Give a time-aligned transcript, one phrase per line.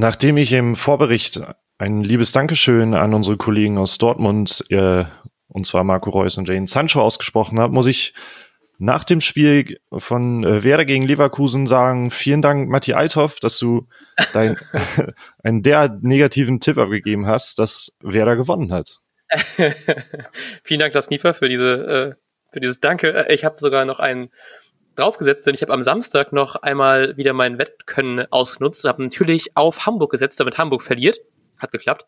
[0.00, 1.42] Nachdem ich im Vorbericht
[1.76, 5.04] ein liebes Dankeschön an unsere Kollegen aus Dortmund, äh,
[5.48, 8.14] und zwar Marco Reus und Jane Sancho ausgesprochen habe, muss ich
[8.78, 13.88] nach dem Spiel von äh, Werder gegen Leverkusen sagen, vielen Dank, Matti Althoff, dass du
[14.32, 14.56] dein,
[15.42, 19.00] einen der negativen Tipp abgegeben hast, dass Werder gewonnen hat.
[20.64, 23.26] vielen Dank, Lars Niefer, für diese, äh, für dieses Danke.
[23.28, 24.30] Ich habe sogar noch einen
[25.00, 29.56] draufgesetzt, denn ich habe am Samstag noch einmal wieder mein Wettkönnen ausgenutzt und habe natürlich
[29.56, 31.20] auf Hamburg gesetzt, damit Hamburg verliert.
[31.58, 32.06] Hat geklappt.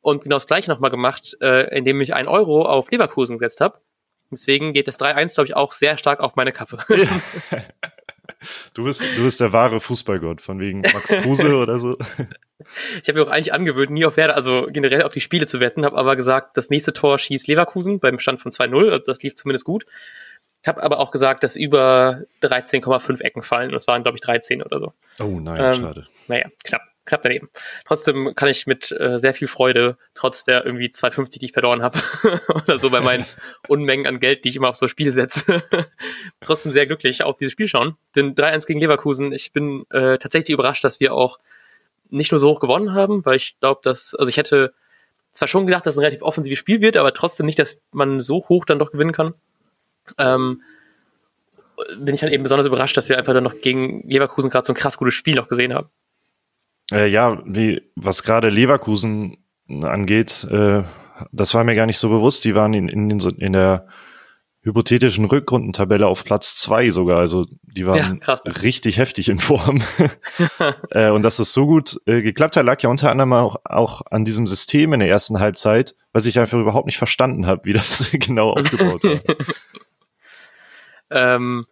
[0.00, 3.80] Und genau das gleiche nochmal gemacht, äh, indem ich einen Euro auf Leverkusen gesetzt habe.
[4.30, 6.78] Deswegen geht das 3-1, glaube ich, auch sehr stark auf meine Kappe.
[8.74, 11.96] Du bist, du bist der wahre Fußballgott, von wegen Max Kruse oder so.
[13.02, 15.60] Ich habe mir auch eigentlich angewöhnt, nie auf Werder, also generell auf die Spiele zu
[15.60, 19.22] wetten, habe aber gesagt, das nächste Tor schießt Leverkusen beim Stand von 2-0, also das
[19.22, 19.86] lief zumindest gut.
[20.64, 23.70] Ich habe aber auch gesagt, dass über 13,5 Ecken fallen.
[23.70, 24.94] Das waren, glaube ich, 13 oder so.
[25.20, 26.06] Oh nein, ähm, schade.
[26.26, 27.50] Naja, knapp knapp daneben.
[27.84, 31.82] Trotzdem kann ich mit äh, sehr viel Freude, trotz der irgendwie 2,50, die ich verloren
[31.82, 32.00] habe,
[32.64, 33.26] oder so bei meinen
[33.68, 35.62] Unmengen an Geld, die ich immer auf so Spiele setze,
[36.40, 37.98] trotzdem sehr glücklich auf dieses Spiel schauen.
[38.16, 41.40] Denn 3-1 gegen Leverkusen, ich bin äh, tatsächlich überrascht, dass wir auch
[42.08, 44.72] nicht nur so hoch gewonnen haben, weil ich glaube, dass, also ich hätte
[45.34, 48.20] zwar schon gedacht, dass es ein relativ offensives Spiel wird, aber trotzdem nicht, dass man
[48.20, 49.34] so hoch dann doch gewinnen kann.
[50.18, 50.62] Ähm,
[51.98, 54.72] bin ich dann eben besonders überrascht, dass wir einfach dann noch gegen Leverkusen gerade so
[54.72, 55.88] ein krass gutes Spiel noch gesehen haben.
[56.92, 59.38] Äh, ja, wie, was gerade Leverkusen
[59.68, 60.82] angeht, äh,
[61.32, 62.44] das war mir gar nicht so bewusst.
[62.44, 63.86] Die waren in, in, in, der
[64.62, 67.18] hypothetischen Rückrundentabelle auf Platz zwei sogar.
[67.18, 69.82] Also die waren ja, richtig heftig in Form.
[70.90, 74.02] äh, und dass das so gut äh, geklappt hat, lag ja unter anderem auch, auch
[74.10, 77.72] an diesem System in der ersten Halbzeit, was ich einfach überhaupt nicht verstanden habe, wie
[77.72, 79.20] das genau aufgebaut war.
[81.14, 81.64] Ähm,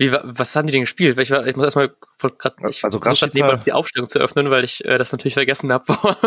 [0.00, 1.18] wie, was haben die denn gespielt?
[1.18, 4.96] Ich, ich muss erstmal grad, ich also Rashica, die Aufstellung zu öffnen, weil ich äh,
[4.96, 5.84] das natürlich vergessen habe,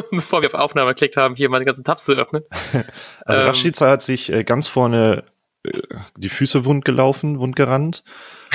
[0.11, 2.44] bevor wir auf Aufnahme geklickt haben, hier meine ganzen Tabs zu öffnen.
[3.25, 5.23] Also ähm, Rashica hat sich äh, ganz vorne
[5.63, 5.81] äh,
[6.18, 8.03] die Füße wund gelaufen, wund gerannt.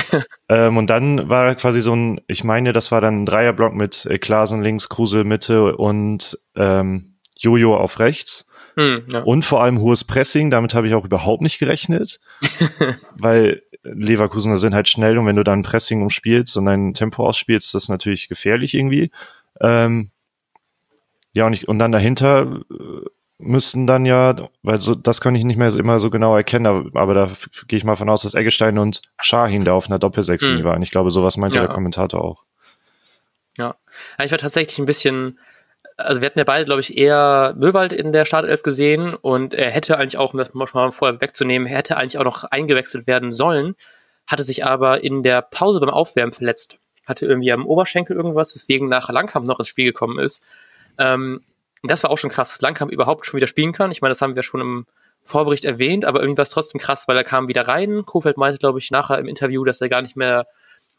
[0.47, 4.05] ähm, und dann war quasi so ein, ich meine, das war dann ein Dreierblock mit
[4.05, 8.47] äh, Klasen links, Kruse Mitte und ähm, Jojo auf rechts.
[8.77, 9.19] Hm, ja.
[9.23, 12.21] Und vor allem hohes Pressing, damit habe ich auch überhaupt nicht gerechnet,
[13.17, 17.67] weil Leverkusener sind halt schnell und wenn du dann Pressing umspielst und dein Tempo ausspielst,
[17.67, 19.11] ist das natürlich gefährlich irgendwie.
[19.61, 20.11] Ähm,
[21.33, 23.05] ja, und, ich, und dann dahinter äh,
[23.37, 26.65] müssten dann ja, weil so, das kann ich nicht mehr so, immer so genau erkennen,
[26.65, 27.31] aber, aber da
[27.67, 30.65] gehe ich mal von aus, dass Eggestein und Shahin da auf einer Doppelsechslinie hm.
[30.65, 30.81] waren.
[30.81, 31.65] Ich glaube, sowas meinte ja.
[31.65, 32.43] der Kommentator auch.
[33.57, 33.75] Ja.
[34.17, 35.39] ja, ich war tatsächlich ein bisschen
[35.99, 39.69] also wir hatten ja beide, glaube ich, eher Möwald in der Startelf gesehen und er
[39.69, 43.75] hätte eigentlich auch, um das mal vorher wegzunehmen, hätte eigentlich auch noch eingewechselt werden sollen,
[44.25, 46.77] hatte sich aber in der Pause beim Aufwärmen verletzt.
[47.05, 50.41] Hatte irgendwie am Oberschenkel irgendwas, weswegen nachher Langkamp noch ins Spiel gekommen ist.
[50.97, 51.41] Ähm,
[51.83, 53.91] das war auch schon krass, dass Langkamp überhaupt schon wieder spielen kann.
[53.91, 54.85] Ich meine, das haben wir schon im
[55.23, 58.05] Vorbericht erwähnt, aber irgendwie war es trotzdem krass, weil er kam wieder rein.
[58.05, 60.47] Kofeld meinte, glaube ich, nachher im Interview, dass er gar nicht mehr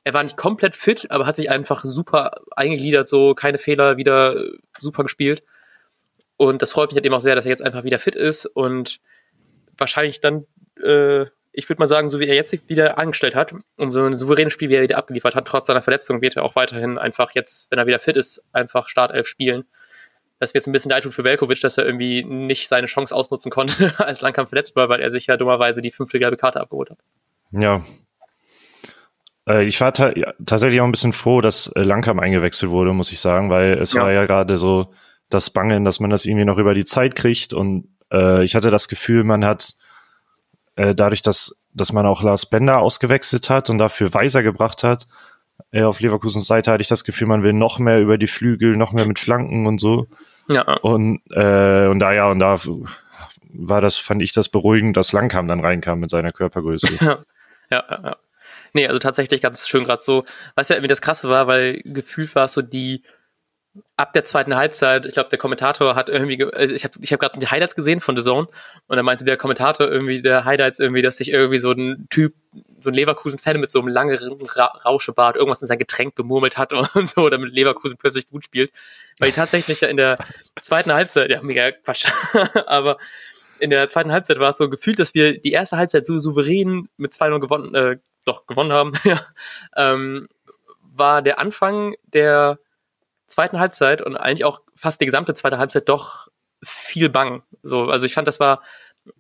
[0.05, 4.37] er war nicht komplett fit, aber hat sich einfach super eingegliedert, so keine Fehler, wieder
[4.81, 5.43] super gespielt.
[6.37, 8.47] Und das freut mich halt eben auch sehr, dass er jetzt einfach wieder fit ist
[8.47, 9.00] und
[9.77, 10.47] wahrscheinlich dann,
[10.83, 14.05] äh, ich würde mal sagen, so wie er jetzt sich wieder angestellt hat und so
[14.05, 16.97] ein souveränes Spiel, wie er wieder abgeliefert hat, trotz seiner Verletzung, wird er auch weiterhin
[16.97, 19.65] einfach jetzt, wenn er wieder fit ist, einfach Startelf spielen.
[20.38, 23.15] Das mir jetzt ein bisschen leid tut für Velkovic, dass er irgendwie nicht seine Chance
[23.15, 26.61] ausnutzen konnte, als Langkamp verletzt war, weil er sich ja dummerweise die fünfte gelbe Karte
[26.61, 26.99] abgeholt hat.
[27.53, 27.82] Ja, äh,
[29.59, 30.12] ich war ta
[30.44, 33.93] tatsächlich auch ein bisschen froh, dass äh, Langkamp eingewechselt wurde, muss ich sagen, weil es
[33.93, 34.03] ja.
[34.03, 34.93] war ja gerade so
[35.28, 38.71] das Bangen, dass man das irgendwie noch über die Zeit kriegt und äh, ich hatte
[38.71, 39.75] das Gefühl, man hat
[40.77, 45.06] äh, dadurch, dass, dass man auch Lars Bender ausgewechselt hat und dafür Weiser gebracht hat,
[45.72, 48.77] äh, auf Leverkusens Seite hatte ich das Gefühl, man will noch mehr über die Flügel,
[48.77, 50.06] noch mehr mit Flanken und so.
[50.49, 50.62] Ja.
[50.62, 52.59] Und, äh, und da ja, und da
[53.53, 56.88] war das, fand ich das beruhigend, dass Langkamp dann reinkam mit seiner Körpergröße.
[57.72, 58.17] Ja, ja, ja.
[58.72, 60.25] Nee, also tatsächlich ganz schön gerade so.
[60.55, 63.02] Was ja irgendwie das Krasse war, weil gefühlt war es so die
[63.96, 67.20] ab der zweiten Halbzeit, ich glaube, der Kommentator hat irgendwie, also ich habe ich hab
[67.20, 68.49] gerade die Highlights gesehen von The Zone
[68.88, 72.34] und da meinte der Kommentator irgendwie, der Highlights irgendwie, dass sich irgendwie so ein Typ,
[72.81, 76.72] so ein Leverkusen-Fan mit so einem langen Ra Rauschebart irgendwas in sein Getränk gemurmelt hat
[76.94, 78.72] und so, damit Leverkusen plötzlich gut spielt.
[79.19, 80.17] Weil die tatsächlich ja in der
[80.61, 82.06] zweiten Halbzeit, ja, mega Quatsch,
[82.67, 82.96] aber
[83.61, 86.88] in der zweiten Halbzeit war es so gefühlt, dass wir die erste Halbzeit so souverän
[86.96, 89.20] mit 2-0 gewonnen, äh, doch gewonnen haben, ja,
[89.76, 90.28] ähm,
[90.82, 92.58] war der Anfang der
[93.26, 96.28] zweiten Halbzeit und eigentlich auch fast die gesamte zweite Halbzeit doch
[96.62, 97.43] viel bang.
[97.62, 98.62] So, also ich fand, das war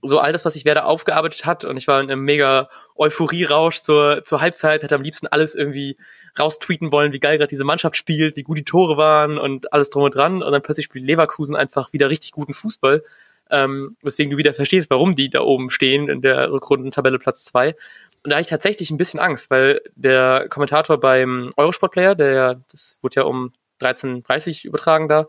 [0.02, 3.80] so all das, was sich Werder aufgearbeitet hat und ich war in einem mega Euphorie-Rausch
[3.80, 5.96] zur, zur Halbzeit, hätte am liebsten alles irgendwie
[6.38, 9.90] raustweeten wollen, wie geil gerade diese Mannschaft spielt, wie gut die Tore waren und alles
[9.90, 13.02] drum und dran und dann plötzlich spielt Leverkusen einfach wieder richtig guten Fußball,
[13.50, 17.74] ähm, weswegen du wieder verstehst, warum die da oben stehen in der Rückrundentabelle Platz zwei
[18.22, 22.98] und da habe ich tatsächlich ein bisschen Angst, weil der Kommentator beim Eurosport-Player, der, das
[23.00, 25.26] wurde ja um 13.30 übertragen da,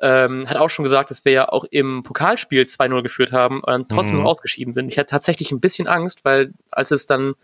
[0.00, 3.68] ähm, hat auch schon gesagt, dass wir ja auch im Pokalspiel 2-0 geführt haben und
[3.68, 4.26] dann trotzdem mhm.
[4.26, 4.88] ausgeschieden sind.
[4.88, 7.34] Ich hatte tatsächlich ein bisschen Angst, weil als es dann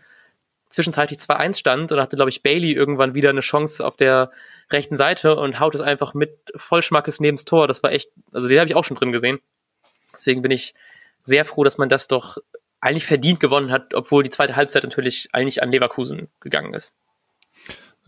[0.69, 4.31] zwischenzeitlich 2-1 stand und hatte, glaube ich, Bailey irgendwann wieder eine Chance auf der
[4.71, 7.67] rechten Seite und haut es einfach mit Vollschmackes neben das Tor.
[7.67, 9.39] Das war echt, also den habe ich auch schon drin gesehen.
[10.13, 10.73] Deswegen bin ich
[11.23, 12.37] sehr froh, dass man das doch
[12.81, 16.93] eigentlich verdient gewonnen hat, obwohl die zweite Halbzeit natürlich eigentlich an Leverkusen gegangen ist.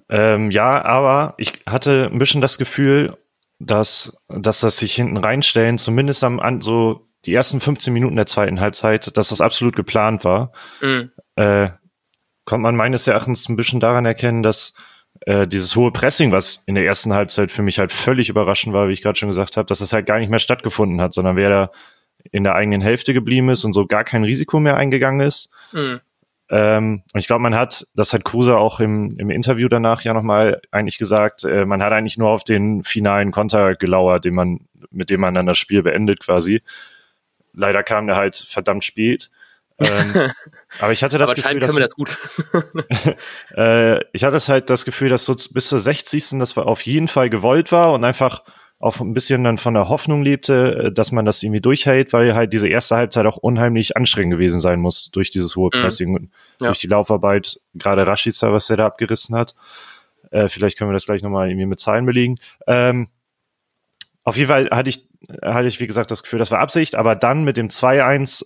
[0.10, 3.16] Ähm, ja, aber ich hatte ein bisschen das Gefühl,
[3.60, 8.26] dass, dass das sich hinten reinstellen, zumindest am an, so die ersten 15 Minuten der
[8.26, 10.52] zweiten Halbzeit, dass das absolut geplant war.
[10.82, 11.12] Mhm.
[11.36, 11.70] Äh,
[12.46, 14.74] kommt man meines Erachtens ein bisschen daran erkennen, dass
[15.22, 18.88] äh, dieses hohe Pressing, was in der ersten Halbzeit für mich halt völlig überraschend war,
[18.88, 21.36] wie ich gerade schon gesagt habe, dass das halt gar nicht mehr stattgefunden hat, sondern
[21.36, 21.72] wer da
[22.32, 25.50] in der eigenen Hälfte geblieben ist und so gar kein Risiko mehr eingegangen ist.
[25.72, 26.02] Mhm.
[26.52, 30.14] Ähm, und ich glaube, man hat, das hat Kruse auch im, im Interview danach ja
[30.14, 34.62] nochmal eigentlich gesagt, äh, man hat eigentlich nur auf den finalen Konter gelauert, den man,
[34.90, 36.64] mit dem man dann das Spiel beendet quasi.
[37.54, 39.30] Leider kam der halt verdammt spät.
[39.78, 40.32] ähm,
[40.80, 42.18] aber ich hatte das aber Gefühl, dass das gut.
[43.56, 46.40] äh, ich hatte halt das Gefühl, dass so bis zur 60.
[46.40, 48.44] das auf jeden Fall gewollt war und einfach
[48.80, 52.34] auch ein bisschen dann von der Hoffnung lebte, äh, dass man das irgendwie durchhält, weil
[52.34, 55.82] halt diese erste Halbzeit auch unheimlich anstrengend gewesen sein muss durch dieses hohe mhm.
[55.82, 56.32] Pressing und
[56.62, 56.68] ja.
[56.68, 59.56] durch die Laufarbeit, gerade Rashica, was der da abgerissen hat.
[60.32, 62.38] Äh, vielleicht können wir das gleich nochmal irgendwie mit Zahlen belegen.
[62.68, 63.10] Ähm,
[64.24, 65.10] auf jeden Fall hatte ich,
[65.42, 68.46] hatte ich, wie gesagt, das Gefühl, das war Absicht, aber dann mit dem 2-1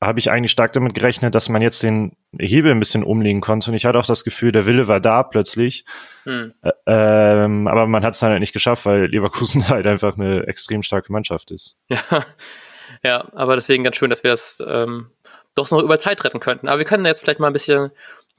[0.00, 3.70] habe ich eigentlich stark damit gerechnet, dass man jetzt den Hebel ein bisschen umlegen konnte.
[3.70, 5.84] Und ich hatte auch das Gefühl, der Wille war da plötzlich.
[6.24, 6.52] Hm.
[6.62, 10.46] Äh, ähm, aber man hat es dann halt nicht geschafft, weil Leverkusen halt einfach eine
[10.46, 11.76] extrem starke Mannschaft ist.
[11.88, 12.02] Ja,
[13.02, 15.10] ja aber deswegen ganz schön, dass wir es ähm,
[15.54, 16.68] doch noch über Zeit retten könnten.
[16.68, 17.90] Aber wir können jetzt vielleicht mal ein bisschen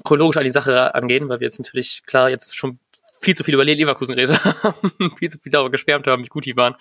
[0.04, 2.80] chronologisch an die Sache angehen, weil wir jetzt natürlich klar jetzt schon
[3.20, 6.46] viel zu viel über Leverkusen reden haben, viel zu viel darüber geschwärmt haben, wie gut
[6.46, 6.76] die waren.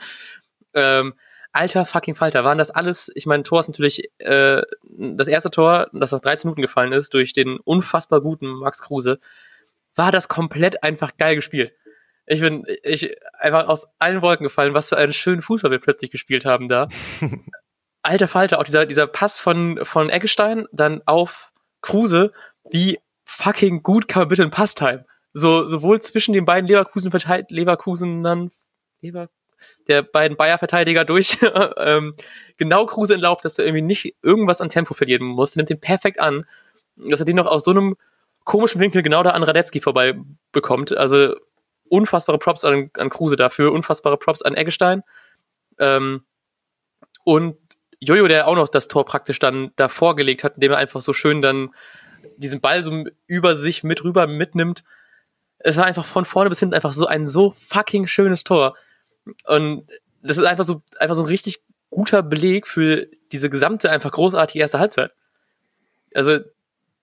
[0.75, 1.14] Ähm,
[1.58, 5.88] alter fucking Falter, waren das alles, ich meine, Tor ist natürlich äh, das erste Tor,
[5.93, 9.19] das nach 13 Minuten gefallen ist, durch den unfassbar guten Max Kruse,
[9.96, 11.72] war das komplett einfach geil gespielt.
[12.26, 16.10] Ich bin ich einfach aus allen Wolken gefallen, was für einen schönen Fußball wir plötzlich
[16.10, 16.88] gespielt haben da.
[18.02, 22.32] Alter Falter, auch dieser, dieser Pass von, von Eggestein dann auf Kruse,
[22.70, 25.04] wie fucking gut kann man bitte einen Pass timen?
[25.32, 27.11] So, sowohl zwischen den beiden Leverkusen,
[27.49, 28.50] Leverkusenern,
[29.00, 29.28] Lever,
[29.88, 31.38] der beiden Bayer-Verteidiger durch.
[31.76, 32.14] ähm,
[32.56, 35.55] genau Kruse in Lauf, dass er irgendwie nicht irgendwas an Tempo verlieren muss.
[35.55, 36.44] Er nimmt den perfekt an.
[36.96, 37.96] Dass er den noch aus so einem
[38.44, 40.19] komischen Winkel genau da an Radetzky vorbei
[40.52, 40.96] bekommt.
[40.96, 41.37] Also
[41.88, 45.02] unfassbare Props an, an Kruse dafür, unfassbare Props an Eggestein.
[45.78, 46.25] Ähm,
[47.25, 47.56] und
[48.00, 51.12] Jojo, der auch noch das Tor praktisch dann davor gelegt hat, indem er einfach so
[51.12, 51.75] schön dann
[52.37, 54.84] diesen Ball so über sich mit rüber mitnimmt.
[55.58, 58.76] Es war einfach von vorne bis hinten einfach so ein so fucking schönes Tor.
[59.44, 59.86] Und
[60.22, 61.60] das ist einfach so, einfach so ein richtig
[61.90, 65.12] guter Beleg für diese gesamte, einfach großartige erste Halbzeit.
[66.14, 66.40] Also,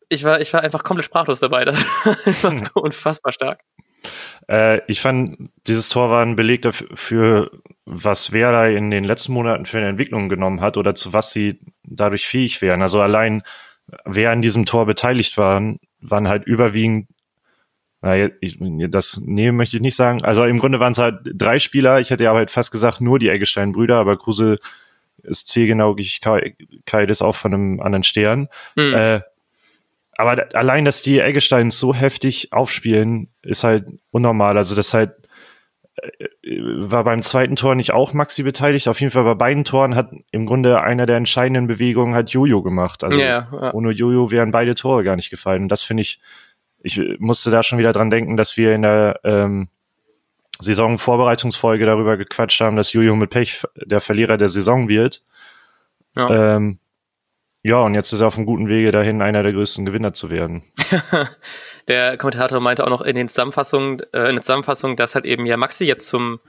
[0.09, 1.65] ich war, ich war einfach komplett sprachlos dabei.
[1.65, 1.83] Das
[2.43, 3.61] war so unfassbar stark.
[4.47, 7.51] Äh, ich fand, dieses Tor war ein Beleg dafür,
[7.85, 11.59] was Werder in den letzten Monaten für eine Entwicklung genommen hat oder zu was sie
[11.83, 12.81] dadurch fähig wären.
[12.81, 13.43] Also allein,
[14.05, 17.07] wer an diesem Tor beteiligt waren, waren halt überwiegend
[18.13, 18.57] ich,
[18.89, 20.23] das nee, möchte ich nicht sagen.
[20.23, 21.99] Also im Grunde waren es halt drei Spieler.
[21.99, 24.59] Ich hätte ja halt fast gesagt nur die Eggestein-Brüder, aber Kruse
[25.23, 28.47] ist Zielgenauigkeit ist auch von einem anderen Stern.
[28.75, 28.93] Mhm.
[28.93, 29.21] Äh,
[30.17, 34.57] aber allein, dass die Eggesteins so heftig aufspielen, ist halt unnormal.
[34.57, 35.13] Also das halt
[35.95, 36.27] äh,
[36.77, 38.87] war beim zweiten Tor nicht auch Maxi beteiligt.
[38.87, 42.61] Auf jeden Fall bei beiden Toren hat im Grunde einer der entscheidenden Bewegungen hat Jojo
[42.61, 43.03] gemacht.
[43.03, 43.73] Also ja, ja.
[43.73, 45.63] ohne Jojo wären beide Tore gar nicht gefallen.
[45.63, 46.21] Und das finde ich
[46.85, 49.69] ich musste da schon wieder dran denken, dass wir in der ähm,
[50.59, 55.23] Saisonvorbereitungsfolge darüber gequatscht haben, dass Jojo mit Pech der Verlierer der Saison wird.
[56.15, 56.55] Ja.
[56.55, 56.77] Ähm,
[57.63, 60.29] ja, und jetzt ist er auf einem guten Wege dahin, einer der größten Gewinner zu
[60.29, 60.61] werden.
[61.87, 65.47] der Kommentator meinte auch noch in den Zusammenfassungen, äh, in der Zusammenfassung, dass halt eben
[65.47, 66.39] ja Maxi jetzt zum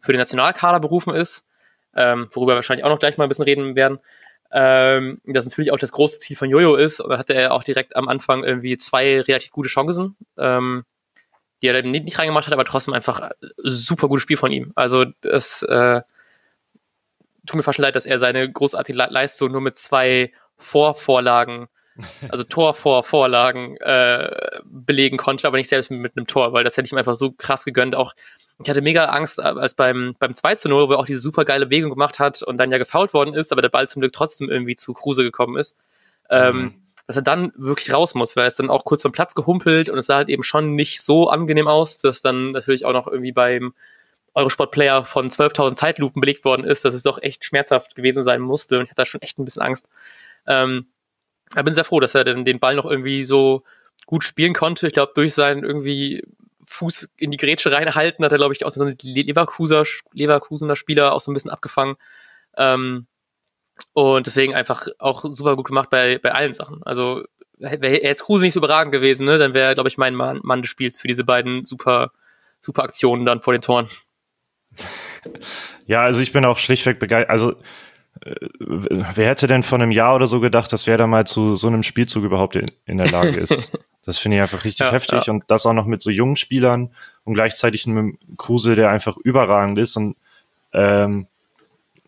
[0.00, 1.44] für den Nationalkader berufen ist,
[1.94, 4.00] ähm, worüber wir wahrscheinlich auch noch gleich mal ein bisschen reden werden
[4.54, 7.00] ähm, das natürlich auch das große Ziel von Jojo ist.
[7.00, 10.84] Und dann hatte er auch direkt am Anfang irgendwie zwei relativ gute Chancen, ähm,
[11.60, 14.72] die er dann nicht, reingemacht hat, aber trotzdem einfach super gutes Spiel von ihm.
[14.76, 16.02] Also das, äh,
[17.46, 21.68] tut mir fast schon leid, dass er seine großartige Leistung nur mit zwei Vorvorlagen,
[22.28, 26.64] also Tor vor Vorlagen äh, belegen konnte, aber nicht selbst mit, mit einem Tor, weil
[26.64, 27.96] das hätte ich ihm einfach so krass gegönnt.
[27.96, 28.14] Auch
[28.62, 31.44] ich hatte mega Angst, als beim, beim 2 zu 0, wo er auch diese super
[31.44, 34.12] geile Bewegung gemacht hat und dann ja gefault worden ist, aber der Ball zum Glück
[34.12, 35.76] trotzdem irgendwie zu Kruse gekommen ist.
[36.30, 36.74] Ähm, mhm.
[37.06, 39.90] dass er dann wirklich raus muss, weil er ist dann auch kurz vom Platz gehumpelt
[39.90, 43.06] und es sah halt eben schon nicht so angenehm aus, dass dann natürlich auch noch
[43.06, 43.74] irgendwie beim
[44.32, 48.78] Eurosport-Player von 12.000 Zeitlupen belegt worden ist, dass es doch echt schmerzhaft gewesen sein musste
[48.78, 49.86] und ich hatte da schon echt ein bisschen Angst.
[50.46, 50.86] Ähm,
[51.54, 53.64] ich bin sehr froh, dass er den, den Ball noch irgendwie so
[54.06, 54.86] gut spielen konnte.
[54.86, 56.22] Ich glaube, durch seinen irgendwie
[56.64, 61.12] Fuß in die Grätsche reinhalten hat er, glaube ich, auch so einen Leverkuser, Leverkusener Spieler
[61.12, 61.96] auch so ein bisschen abgefangen.
[62.56, 63.06] Ähm,
[63.92, 66.82] und deswegen einfach auch super gut gemacht bei, bei allen Sachen.
[66.84, 67.24] Also
[67.58, 70.62] wäre jetzt Kruse nicht so überragend gewesen, ne, dann wäre, glaube ich, mein Mann, Mann
[70.62, 72.12] des Spiels für diese beiden super,
[72.60, 73.88] super Aktionen dann vor den Toren.
[75.86, 77.30] Ja, also ich bin auch schlichtweg begeistert.
[77.30, 77.52] Also
[78.20, 81.56] äh, wer hätte denn vor einem Jahr oder so gedacht, dass wer da mal zu
[81.56, 83.72] so einem Spielzug überhaupt in, in der Lage ist?
[84.04, 85.32] das finde ich einfach richtig ja, heftig ja.
[85.32, 86.90] und das auch noch mit so jungen Spielern
[87.24, 90.16] und gleichzeitig einem Kruse, der einfach überragend ist und
[90.72, 91.26] ähm,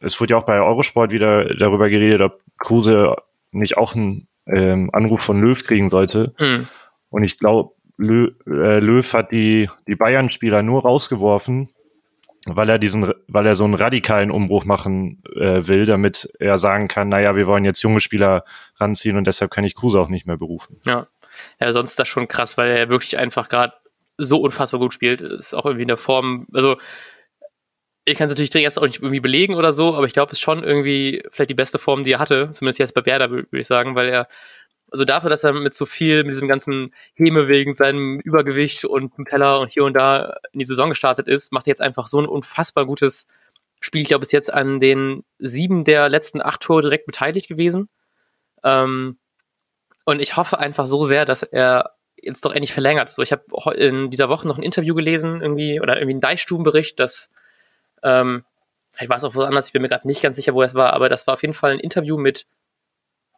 [0.01, 3.17] es wurde ja auch bei Eurosport wieder darüber geredet, ob Kruse
[3.53, 6.35] nicht auch einen ähm, Anruf von Löw kriegen sollte.
[6.39, 6.69] Mhm.
[7.11, 11.71] Und ich glaube, Löw, äh, Löw hat die, die Bayern-Spieler nur rausgeworfen,
[12.47, 16.89] weil er diesen, weil er so einen radikalen Umbruch machen äh, will, damit er sagen
[16.89, 18.45] kann, naja, wir wollen jetzt junge Spieler
[18.77, 20.77] ranziehen und deshalb kann ich Kruse auch nicht mehr berufen.
[20.85, 21.07] Ja,
[21.61, 23.75] ja sonst ist das schon krass, weil er wirklich einfach gerade
[24.19, 25.21] so unfassbar gut spielt.
[25.21, 26.77] Ist auch irgendwie in der Form, also
[28.05, 30.39] ich kann es natürlich jetzt auch nicht irgendwie belegen oder so, aber ich glaube, es
[30.39, 33.49] ist schon irgendwie vielleicht die beste Form, die er hatte, zumindest jetzt bei Werder, würde
[33.53, 34.29] ich sagen, weil er
[34.91, 39.13] also dafür, dass er mit so viel, mit diesem ganzen Häme wegen seinem Übergewicht und
[39.29, 42.21] Teller und hier und da in die Saison gestartet ist, macht er jetzt einfach so
[42.21, 43.27] ein unfassbar gutes
[43.81, 44.03] Spiel.
[44.03, 47.89] Ich glaube, ist jetzt an den sieben der letzten acht Tore direkt beteiligt gewesen.
[48.63, 49.19] Ähm,
[50.07, 53.11] und ich hoffe einfach so sehr, dass er jetzt doch endlich verlängert.
[53.11, 56.99] So, ich habe in dieser Woche noch ein Interview gelesen, irgendwie, oder irgendwie einen Deichstubenbericht,
[56.99, 57.31] dass
[58.03, 58.45] ähm,
[58.99, 60.95] ich weiß auch wo anders, ich bin mir gerade nicht ganz sicher, wo es war,
[60.95, 62.47] aber das war auf jeden Fall ein Interview mit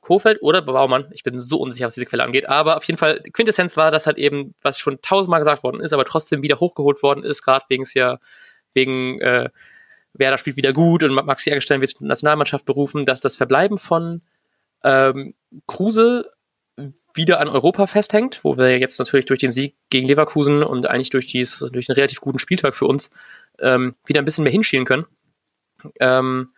[0.03, 1.09] Kofeld oder Baumann.
[1.13, 2.49] Ich bin so unsicher, was diese Quelle angeht.
[2.49, 5.93] Aber auf jeden Fall, Quintessenz war, dass halt eben, was schon tausendmal gesagt worden ist,
[5.93, 8.19] aber trotzdem wieder hochgeholt worden ist, gerade wegen es ja,
[8.75, 9.51] wegen, äh,
[10.13, 14.23] Werder spielt wieder gut und Max Jägerstein wird Nationalmannschaft berufen, dass das Verbleiben von
[14.83, 15.35] ähm,
[15.67, 16.31] Kruse
[17.15, 21.11] wieder an Europa festhängt, wo wir jetzt natürlich durch den Sieg gegen Leverkusen und eigentlich
[21.11, 23.11] durch, dies, durch einen relativ guten Spieltag für uns
[23.61, 25.07] ähm, wieder ein bisschen mehr hinschielen können.
[26.01, 26.51] Ähm,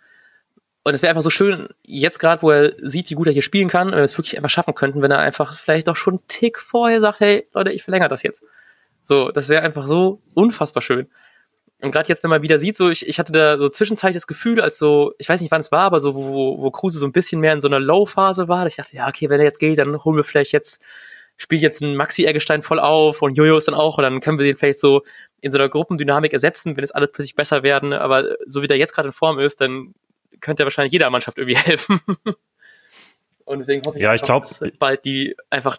[0.82, 3.42] und es wäre einfach so schön, jetzt gerade, wo er sieht, wie gut er hier
[3.42, 6.14] spielen kann, wenn wir es wirklich einfach schaffen könnten, wenn er einfach vielleicht auch schon
[6.14, 8.42] einen Tick vorher sagt, hey, Leute, ich verlängere das jetzt.
[9.04, 11.08] So, das wäre einfach so unfassbar schön.
[11.82, 14.26] Und gerade jetzt, wenn man wieder sieht, so ich, ich hatte da so zwischenzeitlich das
[14.26, 17.06] Gefühl, als so, ich weiß nicht, wann es war, aber so, wo, wo Kruse so
[17.06, 19.58] ein bisschen mehr in so einer Low-Phase war, ich dachte, ja, okay, wenn er jetzt
[19.58, 20.82] geht, dann holen wir vielleicht jetzt,
[21.38, 24.38] spielt jetzt ein Maxi Eggestein voll auf und Jojo ist dann auch, und dann können
[24.38, 25.02] wir den vielleicht so
[25.40, 27.94] in so einer Gruppendynamik ersetzen, wenn es alle plötzlich besser werden.
[27.94, 29.94] Aber so wie der jetzt gerade in Form ist, dann
[30.40, 32.00] könnte er wahrscheinlich jeder Mannschaft irgendwie helfen.
[33.44, 35.78] und deswegen hoffe ich, ja, ich glaub, dass bald die einfach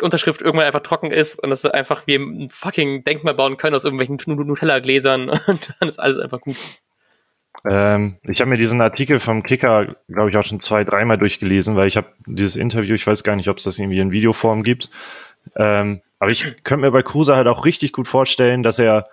[0.00, 3.74] Unterschrift irgendwann einfach trocken ist und dass wir einfach wie ein fucking Denkmal bauen können
[3.74, 6.56] aus irgendwelchen Nutella-Gläsern und dann ist alles einfach gut.
[7.68, 11.76] Ähm, ich habe mir diesen Artikel vom Kicker, glaube ich, auch schon zwei, dreimal durchgelesen,
[11.76, 14.62] weil ich habe dieses Interview, ich weiß gar nicht, ob es das irgendwie in Videoform
[14.62, 14.90] gibt.
[15.56, 19.08] Ähm, aber ich könnte mir bei Kruse halt auch richtig gut vorstellen, dass er,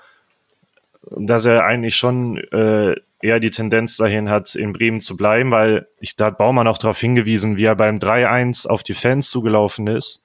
[1.10, 5.88] dass er eigentlich schon äh, eher die Tendenz dahin hat, in Bremen zu bleiben, weil
[6.00, 9.88] ich, da hat Baumann auch darauf hingewiesen, wie er beim 3-1 auf die Fans zugelaufen
[9.88, 10.24] ist.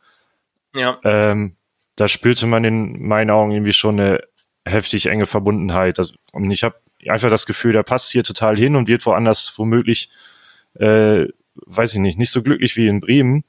[0.75, 0.99] Ja.
[1.05, 1.57] Ähm,
[1.97, 4.21] da spürte man in meinen Augen irgendwie schon eine
[4.65, 5.99] heftig enge Verbundenheit.
[5.99, 6.77] Also, und ich habe
[7.09, 10.11] einfach das Gefühl, der passt hier total hin und wird woanders womöglich,
[10.75, 13.45] äh, weiß ich nicht, nicht so glücklich wie in Bremen.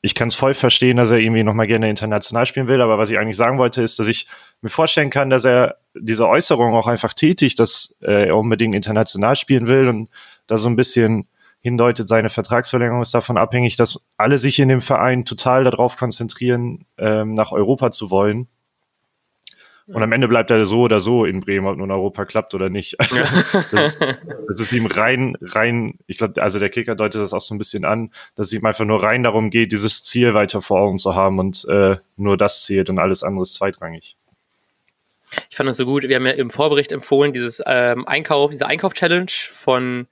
[0.00, 3.10] Ich kann es voll verstehen, dass er irgendwie nochmal gerne international spielen will, aber was
[3.10, 4.26] ich eigentlich sagen wollte, ist, dass ich
[4.62, 9.66] mir vorstellen kann, dass er diese Äußerung auch einfach tätigt, dass er unbedingt international spielen
[9.66, 10.08] will und
[10.46, 11.26] da so ein bisschen
[11.60, 16.86] hindeutet, seine Vertragsverlängerung ist davon abhängig, dass alle sich in dem Verein total darauf konzentrieren,
[16.98, 18.48] ähm, nach Europa zu wollen.
[19.92, 22.68] Und am Ende bleibt er so oder so in Bremen, ob nun Europa klappt oder
[22.68, 22.98] nicht.
[23.00, 23.24] Also,
[23.72, 23.98] das, ist,
[24.48, 27.58] das ist ihm rein, rein, ich glaube, also der Kicker deutet das auch so ein
[27.58, 30.98] bisschen an, dass es ihm einfach nur rein darum geht, dieses Ziel weiter vor Augen
[30.98, 34.16] zu haben und äh, nur das zählt und alles andere ist zweitrangig.
[35.48, 36.04] Ich fand das so gut.
[36.04, 40.06] Wir haben ja im Vorbericht empfohlen, dieses ähm, Einkauf, diese Einkauf-Challenge von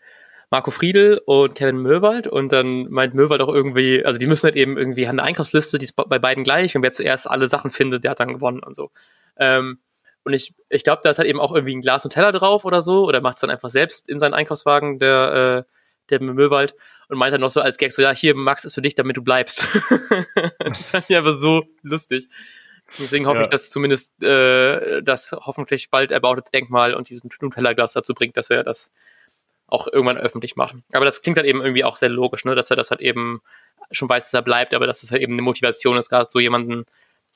[0.50, 4.56] Marco Friedel und Kevin Möwald und dann meint Möwald auch irgendwie, also die müssen halt
[4.56, 7.70] eben irgendwie, haben eine Einkaufsliste, die ist bei beiden gleich und wer zuerst alle Sachen
[7.70, 8.90] findet, der hat dann gewonnen und so.
[9.36, 9.80] Ähm,
[10.24, 12.64] Und ich, ich glaube, da ist halt eben auch irgendwie ein Glas und Teller drauf
[12.64, 15.72] oder so, oder macht es dann einfach selbst in seinen Einkaufswagen, der, äh,
[16.10, 16.74] der Müllwald,
[17.08, 19.16] und meint dann noch so als Gag so, ja, hier, Max ist für dich, damit
[19.16, 19.66] du bleibst.
[20.58, 22.28] das fand ich einfach so lustig.
[22.98, 23.44] Deswegen hoffe ja.
[23.44, 28.50] ich, dass zumindest äh, das hoffentlich bald erbaute Denkmal und diesen Nutella-Glas dazu bringt, dass
[28.50, 28.92] er das
[29.68, 30.76] auch irgendwann öffentlich macht.
[30.92, 32.54] Aber das klingt halt eben irgendwie auch sehr logisch, ne?
[32.54, 33.42] dass er das halt eben
[33.90, 36.40] schon weiß, dass er bleibt, aber dass es halt eben eine Motivation ist, gerade so
[36.40, 36.84] jemanden,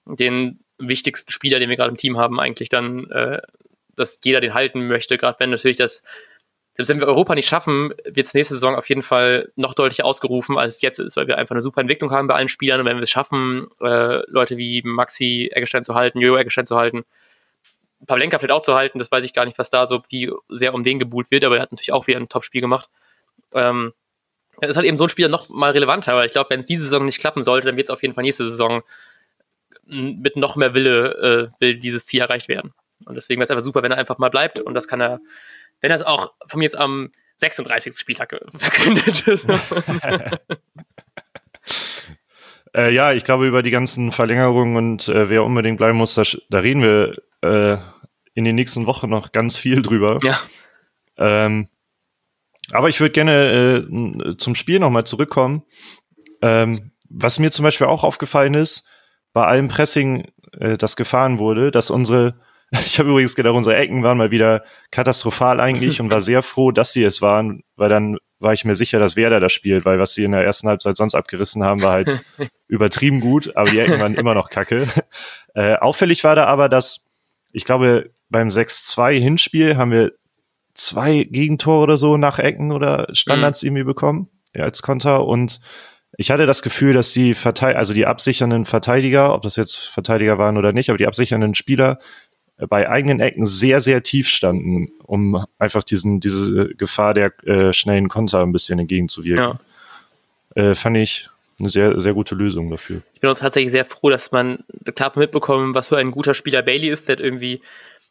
[0.07, 3.41] den wichtigsten Spieler, den wir gerade im Team haben, eigentlich dann, äh,
[3.95, 6.03] dass jeder den halten möchte, gerade wenn natürlich das
[6.75, 10.05] selbst wenn wir Europa nicht schaffen, wird es nächste Saison auf jeden Fall noch deutlich
[10.05, 12.81] ausgerufen, als es jetzt ist, weil wir einfach eine super Entwicklung haben bei allen Spielern.
[12.81, 16.77] Und wenn wir es schaffen, äh, Leute wie Maxi Eggestein zu halten, Jojo Eggestein zu
[16.77, 17.05] halten,
[18.07, 20.75] Pavlenka vielleicht auch zu halten, das weiß ich gar nicht, was da so wie sehr
[20.75, 22.91] um den gebuhlt wird, aber er hat natürlich auch wieder ein Top-Spiel gemacht.
[23.53, 23.93] Ähm,
[24.61, 26.85] ist halt eben so ein Spieler noch mal relevanter, aber ich glaube, wenn es diese
[26.85, 28.83] Saison nicht klappen sollte, dann wird es auf jeden Fall nächste Saison
[29.85, 32.73] mit noch mehr Wille äh, will dieses Ziel erreicht werden.
[33.05, 35.21] Und deswegen wäre es einfach super, wenn er einfach mal bleibt und das kann er
[35.83, 37.99] wenn das auch von mir jetzt am 36.
[37.99, 39.25] Spieltag verkündet.
[42.75, 46.23] äh, ja, ich glaube, über die ganzen Verlängerungen und äh, wer unbedingt bleiben muss, da,
[46.51, 47.79] da reden wir äh,
[48.35, 50.21] in den nächsten Wochen noch ganz viel drüber.
[50.23, 50.39] Ja.
[51.19, 51.69] Ähm,
[52.73, 55.63] aber ich würde gerne äh, zum Spiel nochmal zurückkommen.
[56.41, 58.89] Ähm, was mir zum Beispiel auch aufgefallen ist,
[59.33, 62.41] bei allem Pressing, äh, das gefahren wurde, dass unsere
[62.85, 66.73] Ich habe übrigens gedacht, unsere Ecken waren mal wieder katastrophal eigentlich und war sehr froh,
[66.73, 69.99] dass sie es waren, weil dann war ich mir sicher, dass Werder das spielt, weil
[69.99, 72.21] was sie in der ersten Halbzeit sonst abgerissen haben, war halt
[72.69, 74.87] übertrieben gut, aber die Ecken waren immer noch kacke.
[75.55, 77.11] Äh, auffällig war da aber, dass
[77.53, 80.13] ich glaube, beim 6-2 Hinspiel haben wir
[80.73, 83.67] zwei Gegentore oder so nach Ecken oder Standards mhm.
[83.67, 85.61] irgendwie bekommen, ja, als Konter und
[86.17, 90.39] ich hatte das Gefühl, dass die Verteid also die absichernden Verteidiger, ob das jetzt Verteidiger
[90.39, 91.99] waren oder nicht, aber die absichernden Spieler
[92.57, 98.09] bei eigenen Ecken sehr, sehr tief standen, um einfach diesen, diese Gefahr der äh, schnellen
[98.09, 99.59] Konter ein bisschen entgegenzuwirken.
[100.57, 100.71] Ja.
[100.71, 101.29] Äh, fand ich
[101.59, 103.03] eine sehr, sehr gute Lösung dafür.
[103.15, 106.63] Ich bin auch tatsächlich sehr froh, dass man klar mitbekommen, was für ein guter Spieler
[106.63, 107.63] Bailey ist, der hat irgendwie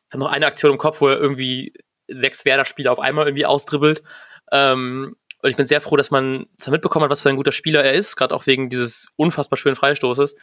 [0.10, 1.74] hat noch eine Aktion im Kopf, wo er irgendwie
[2.08, 4.04] sechs Werder-Spieler auf einmal irgendwie ausdribbelt.
[4.52, 7.52] Ähm, und ich bin sehr froh, dass man zwar mitbekommen hat, was für ein guter
[7.52, 10.36] Spieler er ist, gerade auch wegen dieses unfassbar schönen Freistoßes.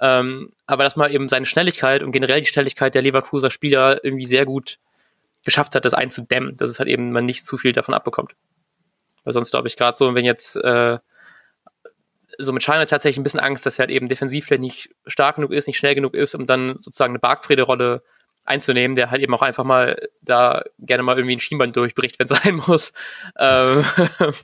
[0.00, 4.26] Ähm, aber dass man eben seine Schnelligkeit und generell die Schnelligkeit der Leverkuser Spieler irgendwie
[4.26, 4.78] sehr gut
[5.44, 8.34] geschafft hat, das einzudämmen, dass es halt eben man nicht zu viel davon abbekommt.
[9.24, 10.98] Weil sonst glaube ich gerade so, wenn jetzt äh,
[12.38, 15.36] so mit Scheiner tatsächlich ein bisschen Angst, dass er halt eben defensiv vielleicht nicht stark
[15.36, 18.02] genug ist, nicht schnell genug ist, um dann sozusagen eine Bargfrede-Rolle
[18.44, 22.26] einzunehmen, der halt eben auch einfach mal da gerne mal irgendwie ein Schienbein durchbricht, wenn
[22.26, 22.92] es sein muss.
[23.38, 23.84] Ähm,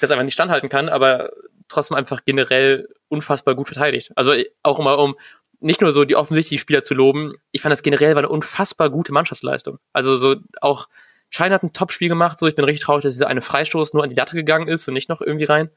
[0.00, 1.30] das einfach nicht standhalten kann, aber
[1.70, 4.12] trotzdem einfach generell unfassbar gut verteidigt.
[4.16, 5.16] Also auch immer um
[5.60, 8.90] nicht nur so die offensichtlichen Spieler zu loben, ich fand das generell war eine unfassbar
[8.90, 9.78] gute Mannschaftsleistung.
[9.92, 10.88] Also so auch
[11.28, 14.02] Schein hat ein Top-Spiel gemacht, so ich bin richtig traurig, dass dieser eine Freistoß nur
[14.02, 15.70] an die Latte gegangen ist und nicht noch irgendwie rein.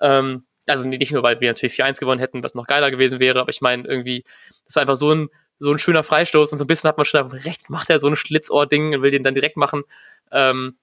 [0.00, 3.40] Ähm, also nicht nur, weil wir natürlich 4-1 gewonnen hätten, was noch geiler gewesen wäre,
[3.40, 4.24] aber ich meine irgendwie,
[4.64, 7.06] das war einfach so ein, so ein schöner Freistoß und so ein bisschen hat man
[7.06, 9.84] schon recht, macht er so ein Schlitzohr-Ding und will den dann direkt machen.
[10.32, 10.76] Ähm,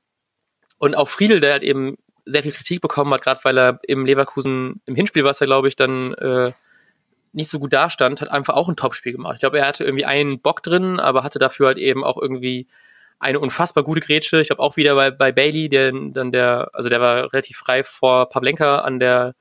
[0.77, 4.05] und auch Friedel, der halt eben sehr viel Kritik bekommen hat, gerade weil er im
[4.05, 6.51] Leverkusen, im Hinspiel war es glaube ich, dann äh,
[7.33, 9.35] nicht so gut dastand, hat einfach auch ein Topspiel gemacht.
[9.35, 12.67] Ich glaube, er hatte irgendwie einen Bock drin, aber hatte dafür halt eben auch irgendwie
[13.19, 14.41] eine unfassbar gute Grätsche.
[14.41, 17.83] Ich glaube auch wieder bei, bei Bailey, der dann der, also der war relativ frei
[17.83, 19.35] vor Pavlenka an der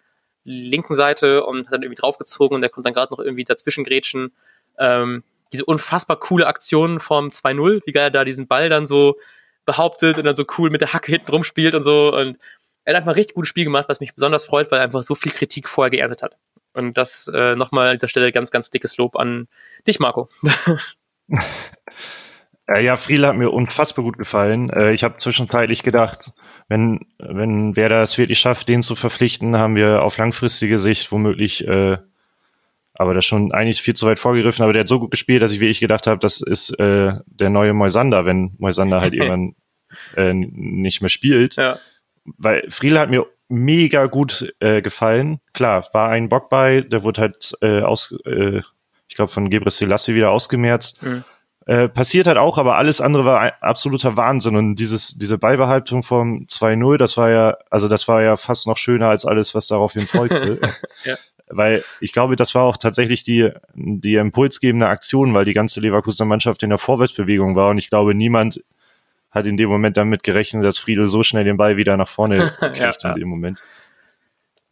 [0.45, 3.85] linken Seite und hat dann irgendwie draufgezogen und der konnte dann gerade noch irgendwie dazwischen
[3.85, 4.33] grätschen.
[4.79, 9.17] Ähm, diese unfassbar coole Aktion vom 2-0, wie geil er da diesen Ball dann so
[9.65, 12.39] behauptet und dann so cool mit der Hacke hinten rumspielt und so und
[12.85, 15.03] er hat einfach ein richtig gutes Spiel gemacht, was mich besonders freut, weil er einfach
[15.03, 16.37] so viel Kritik vorher geerntet hat.
[16.75, 19.49] Und das äh, nochmal an dieser Stelle ganz, ganz dickes Lob an
[19.87, 20.29] dich, Marco.
[22.67, 24.71] Äh, ja, Friedel hat mir unfassbar gut gefallen.
[24.71, 26.33] Äh, ich habe zwischenzeitlich gedacht,
[26.67, 31.69] wenn, wenn wer das wirklich schafft, den zu verpflichten, haben wir auf langfristige Sicht womöglich,
[31.69, 31.99] äh,
[32.95, 35.53] aber das schon eigentlich viel zu weit vorgegriffen, aber der hat so gut gespielt, dass
[35.53, 39.55] ich wirklich gedacht habe, das ist äh, der neue Moisander, wenn Moisander halt irgendwann
[40.17, 41.57] äh, nicht mehr spielt.
[41.57, 41.79] Ja
[42.25, 45.41] weil Friedel hat mir mega gut äh, gefallen.
[45.53, 48.61] Klar, war ein Bock bei, der wurde halt äh, aus, äh,
[49.09, 51.03] ich glaube, von Gebre Selassie wieder ausgemerzt.
[51.03, 51.25] Mhm.
[51.67, 54.57] Äh, passiert halt auch, aber alles andere war absoluter Wahnsinn.
[54.57, 58.77] Und dieses, diese Beibehaltung vom 2-0, das war ja, also das war ja fast noch
[58.77, 60.61] schöner als alles, was daraufhin folgte.
[61.05, 61.17] ja.
[61.49, 66.27] Weil ich glaube, das war auch tatsächlich die, die impulsgebende Aktion, weil die ganze Leverkusener
[66.27, 67.71] Mannschaft in der Vorwärtsbewegung war.
[67.71, 68.63] Und ich glaube, niemand
[69.35, 72.53] hat in dem Moment damit gerechnet, dass Friedel so schnell den Ball wieder nach vorne
[72.59, 73.63] kriegt ja, in dem Moment.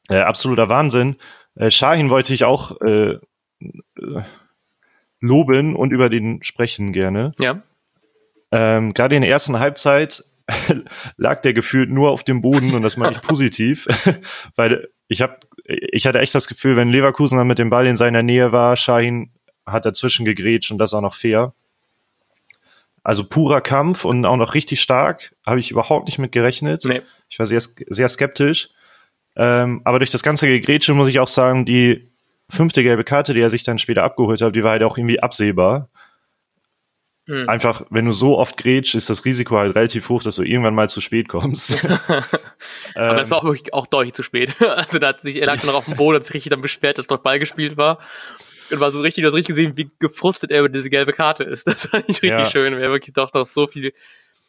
[0.08, 1.16] Äh, absoluter Wahnsinn.
[1.56, 3.18] Äh, Shahin wollte ich auch äh,
[3.60, 4.22] äh,
[5.20, 7.32] loben und über den sprechen gerne.
[7.38, 7.62] Ja.
[8.50, 10.24] Ähm, Gerade in der ersten Halbzeit
[11.16, 13.88] lag der gefühlt nur auf dem Boden und das meine ich positiv,
[14.56, 17.96] weil ich habe, ich hatte echt das Gefühl, wenn Leverkusen dann mit dem Ball in
[17.96, 19.30] seiner Nähe war, Shahin
[19.66, 21.54] hat dazwischen gegrätscht und das auch noch fair.
[23.04, 26.84] Also purer Kampf und auch noch richtig stark, habe ich überhaupt nicht mit gerechnet.
[26.84, 27.02] Nee.
[27.28, 28.70] Ich war sehr, sehr skeptisch.
[29.34, 32.08] Ähm, aber durch das ganze Gegrätsche muss ich auch sagen, die
[32.48, 35.20] fünfte gelbe Karte, die er sich dann später abgeholt hat, die war halt auch irgendwie
[35.20, 35.88] absehbar.
[37.26, 37.48] Mhm.
[37.48, 40.74] Einfach, wenn du so oft grätsch, ist das Risiko halt relativ hoch, dass du irgendwann
[40.74, 41.78] mal zu spät kommst.
[42.94, 44.56] Aber das war auch, wirklich auch deutlich zu spät.
[44.60, 46.98] Also da hat sich, er lag noch auf dem Boden, hat sich richtig dann beschwert,
[46.98, 47.98] dass dort Ball gespielt war.
[48.72, 51.44] Und war so richtig, du hast richtig gesehen, wie gefrustet er über diese gelbe Karte
[51.44, 51.66] ist.
[51.72, 52.46] Das fand ich richtig ja.
[52.46, 53.92] schön, weil er wirklich doch noch so viel,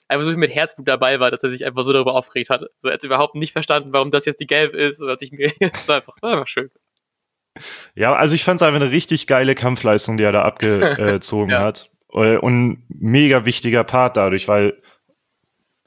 [0.07, 2.61] einfach so viel mit Herzblut dabei war, dass er sich einfach so darüber aufgeregt hat.
[2.81, 5.01] So, er hat überhaupt nicht verstanden, warum das jetzt die gelbe ist.
[5.01, 6.71] Und hat sich mir, das war einfach, war einfach schön.
[7.95, 11.59] Ja, also ich fand es einfach eine richtig geile Kampfleistung, die er da abgezogen ja.
[11.59, 11.91] hat.
[12.11, 14.81] Äh, und mega wichtiger Part dadurch, weil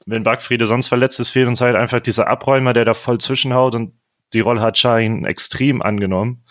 [0.05, 3.75] wenn Backfriede sonst verletzt ist, fehlt uns halt einfach dieser Abräumer, der da voll zwischenhaut
[3.75, 3.93] und
[4.33, 6.45] die Rolle hat Schein extrem angenommen.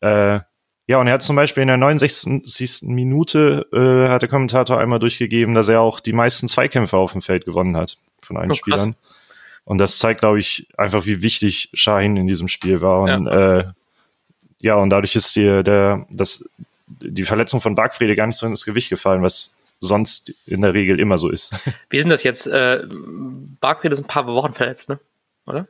[0.00, 0.40] Äh,
[0.88, 2.82] ja, und er hat zum Beispiel in der 69.
[2.82, 7.22] Minute, äh, hat der Kommentator einmal durchgegeben, dass er auch die meisten Zweikämpfe auf dem
[7.22, 8.96] Feld gewonnen hat von allen oh, Spielern.
[9.64, 13.02] Und das zeigt, glaube ich, einfach, wie wichtig Shahin in diesem Spiel war.
[13.02, 13.64] Und ja, äh,
[14.60, 16.48] ja und dadurch ist dir der, das,
[16.86, 20.98] die Verletzung von Bargfrede gar nicht so ins Gewicht gefallen, was sonst in der Regel
[20.98, 21.54] immer so ist.
[21.90, 22.48] Wie ist denn das jetzt?
[22.48, 22.86] Äh,
[23.60, 24.98] Bargfrede ist ein paar Wochen verletzt, ne?
[25.46, 25.68] Oder?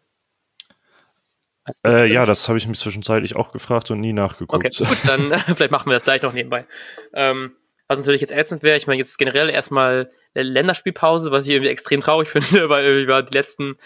[1.84, 4.80] Äh, ja, das habe ich mich zwischenzeitlich auch gefragt und nie nachgeguckt.
[4.80, 6.66] Okay, gut, dann vielleicht machen wir das gleich noch nebenbei.
[7.14, 7.52] Ähm,
[7.88, 12.00] was natürlich jetzt ätzend wäre, ich meine, jetzt generell erstmal Länderspielpause, was ich irgendwie extrem
[12.00, 13.76] traurig finde, weil irgendwie war die letzten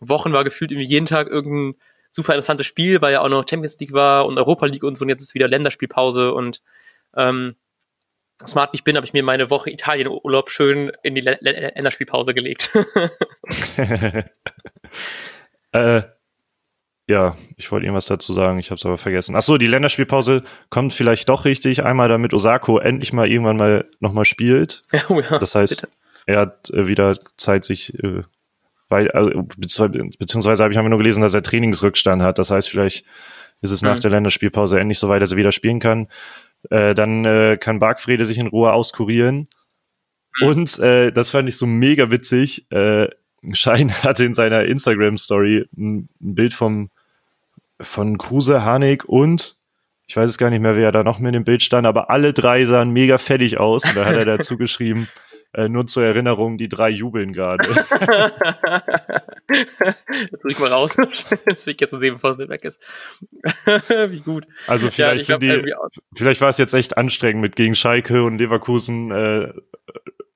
[0.00, 3.78] Wochen war gefühlt irgendwie jeden Tag irgendein super interessantes Spiel, weil ja auch noch Champions
[3.80, 6.62] League war und Europa League und so und jetzt ist wieder Länderspielpause und
[7.16, 7.56] ähm,
[8.46, 12.70] smart wie ich bin, habe ich mir meine Woche Italien-Urlaub schön in die Länderspielpause gelegt.
[15.72, 16.02] äh,
[17.06, 19.36] ja, ich wollte irgendwas dazu sagen, ich habe es aber vergessen.
[19.36, 23.90] Ach so, die Länderspielpause kommt vielleicht doch richtig, einmal damit Osako endlich mal irgendwann mal
[24.00, 24.82] nochmal spielt.
[25.08, 25.92] Oh ja, das heißt, bitte.
[26.26, 28.22] er hat äh, wieder Zeit, sich äh,
[28.88, 29.30] weil, also,
[30.18, 32.38] beziehungsweise habe ich nur gelesen, dass er Trainingsrückstand hat.
[32.38, 33.04] Das heißt, vielleicht
[33.60, 33.88] ist es mhm.
[33.88, 36.08] nach der Länderspielpause endlich so weit, dass er wieder spielen kann.
[36.70, 39.48] Äh, dann äh, kann Bargfrede sich in Ruhe auskurieren.
[40.40, 40.46] Mhm.
[40.46, 42.70] Und äh, das fand ich so mega witzig.
[42.70, 43.08] Äh,
[43.52, 46.90] Schein hatte in seiner Instagram-Story ein, Bild vom
[47.80, 49.56] von Kruse, Hanik und
[50.06, 52.32] ich weiß es gar nicht mehr, wer da noch mit dem Bild stand, aber alle
[52.32, 53.84] drei sahen mega fertig aus.
[53.84, 55.08] Und da hat er dazu geschrieben,
[55.54, 57.66] äh, nur zur Erinnerung, die drei jubeln gerade.
[57.68, 57.84] das
[60.42, 60.90] tue ich mal raus.
[61.46, 62.80] Das will ich jetzt sehen, bevor es mir weg ist.
[64.10, 64.46] Wie gut.
[64.66, 65.74] Also vielleicht ja, sind die,
[66.14, 69.52] vielleicht war es jetzt echt anstrengend mit gegen Schalke und Leverkusen äh,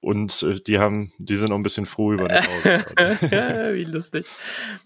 [0.01, 3.74] und äh, die haben, die sind auch ein bisschen froh über die Pause.
[3.74, 4.24] Wie lustig.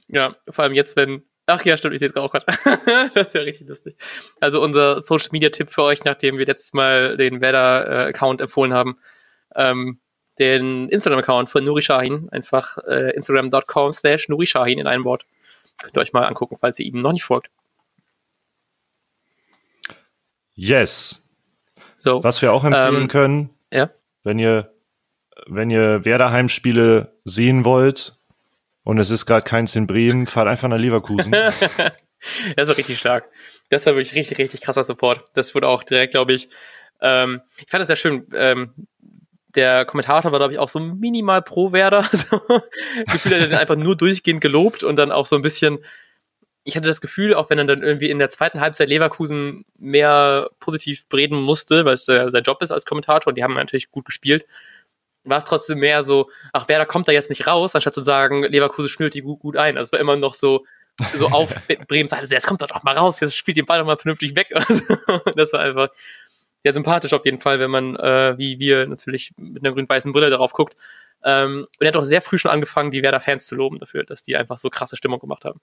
[0.08, 2.46] Ja, vor allem jetzt, wenn Ach ja, stimmt, ich sehe es auch gerade.
[3.14, 3.96] das ist ja richtig lustig.
[4.40, 8.72] Also unser Social Media Tipp für euch, nachdem wir letztes Mal den Werder Account empfohlen
[8.72, 8.98] haben,
[9.56, 10.00] ähm,
[10.38, 15.24] den Instagram-Account von Nuri Shahin, einfach äh, instagram.com slash Nuri Shahin in einem Wort.
[15.78, 17.50] Könnt ihr euch mal angucken, falls ihr ihm noch nicht folgt.
[20.54, 21.28] Yes.
[21.98, 23.90] So, Was wir auch empfehlen ähm, können, ja?
[24.22, 24.72] wenn ihr,
[25.46, 28.18] wenn ihr Werder-Heimspiele sehen wollt
[28.84, 31.32] und es ist gerade keins in Bremen, fahrt einfach nach Leverkusen.
[32.56, 33.28] das ist richtig stark.
[33.68, 35.24] Das war wirklich richtig, richtig krasser Support.
[35.34, 36.48] Das wurde auch direkt, glaube ich,
[37.00, 38.24] ähm, ich fand das sehr schön.
[38.34, 38.72] Ähm,
[39.54, 42.08] der Kommentator war, glaube ich, auch so minimal pro Werder.
[42.12, 42.40] So.
[43.06, 45.78] Gefühl, er hat einfach nur durchgehend gelobt und dann auch so ein bisschen,
[46.64, 50.48] ich hatte das Gefühl, auch wenn er dann irgendwie in der zweiten Halbzeit Leverkusen mehr
[50.60, 53.90] positiv reden musste, weil es äh, sein Job ist als Kommentator, und die haben natürlich
[53.90, 54.46] gut gespielt,
[55.24, 58.42] war es trotzdem mehr so, ach, Werder kommt da jetzt nicht raus, anstatt zu sagen,
[58.44, 59.78] Leverkusen schnürt die gut, gut ein.
[59.78, 60.64] Also es war immer noch so,
[61.16, 61.54] so auf
[61.88, 64.34] Bremen Seite, also jetzt kommt doch mal raus, jetzt spielt den Ball doch mal vernünftig
[64.36, 64.48] weg.
[65.36, 65.88] das war einfach,
[66.62, 70.30] sehr sympathisch auf jeden Fall, wenn man, äh, wie wir natürlich mit einer grün-weißen Brille
[70.30, 70.76] darauf guckt.
[71.24, 74.22] Ähm, und er hat auch sehr früh schon angefangen, die Werder-Fans zu loben dafür, dass
[74.22, 75.60] die einfach so krasse Stimmung gemacht haben.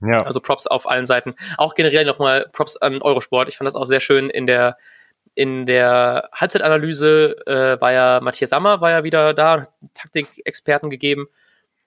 [0.00, 0.22] Ja.
[0.22, 1.34] Also Props auf allen Seiten.
[1.56, 3.48] Auch generell nochmal Props an Eurosport.
[3.48, 4.76] Ich fand das auch sehr schön in der
[5.38, 10.90] in der Halbzeitanalyse äh, war ja Matthias Sammer war ja wieder da und hat Taktikexperten
[10.90, 11.28] gegeben.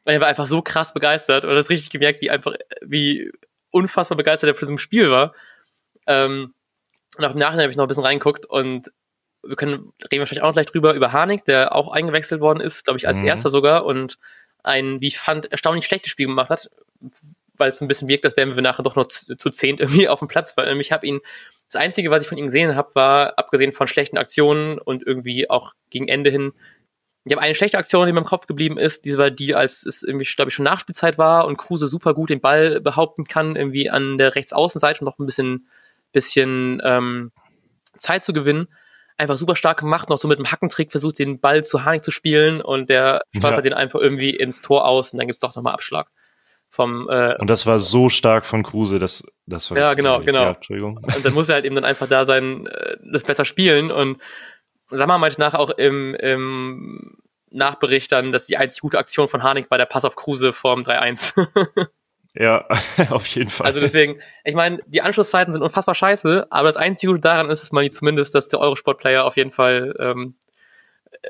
[0.06, 3.30] Und er war einfach so krass begeistert und das richtig gemerkt, wie einfach, wie
[3.70, 5.36] unfassbar begeistert er für so ein Spiel war.
[6.08, 6.54] Ähm,
[7.18, 8.90] und auch im Nachhinein habe ich noch ein bisschen reingeguckt und
[9.44, 12.86] wir können reden wahrscheinlich auch noch gleich drüber über Harnik, der auch eingewechselt worden ist,
[12.86, 13.28] glaube ich, als mhm.
[13.28, 14.18] erster sogar und
[14.64, 16.72] ein, wie ich fand, erstaunlich schlechtes Spiel gemacht hat.
[17.62, 19.80] Weil es so ein bisschen wirkt, als wären wir nachher doch noch zu, zu zehnt
[19.80, 21.22] irgendwie auf dem Platz, weil ich habe ihn,
[21.70, 25.50] das Einzige, was ich von ihm gesehen habe, war, abgesehen von schlechten Aktionen und irgendwie
[25.50, 26.52] auch gegen Ende hin,
[27.24, 29.86] ich habe eine schlechte Aktion, die mir im Kopf geblieben ist, die war die, als
[29.86, 33.56] es irgendwie, glaube ich, schon Nachspielzeit war und Kruse super gut den Ball behaupten kann,
[33.56, 35.68] irgendwie an der Rechtsaußenseite und noch ein bisschen,
[36.14, 37.32] bisschen ähm,
[38.00, 38.68] Zeit zu gewinnen.
[39.18, 42.10] Einfach super stark gemacht, noch so mit dem Hackentrick versucht, den Ball zu Hanik zu
[42.10, 43.70] spielen und der stolpert ja.
[43.70, 46.10] den einfach irgendwie ins Tor aus und dann gibt's doch nochmal Abschlag.
[46.74, 50.44] Vom, äh, und das war so stark von Kruse, dass das war Ja, genau, genau.
[50.44, 50.98] Ja, Entschuldigung.
[50.98, 54.22] Und dann muss er halt eben dann einfach da sein, äh, das besser spielen und
[54.88, 57.18] Sammer meinte nachher auch im, im
[57.50, 60.84] Nachbericht dann, dass die einzig gute Aktion von Harnik war der Pass auf Kruse vorm
[60.84, 61.88] 3-1.
[62.36, 62.66] ja,
[63.10, 63.68] auf jeden Fall.
[63.68, 67.64] Also deswegen, ich meine, die Anschlusszeiten sind unfassbar scheiße, aber das einzige Gute daran ist
[67.64, 70.36] es mal zumindest, dass der Eurosport-Player auf jeden Fall ähm,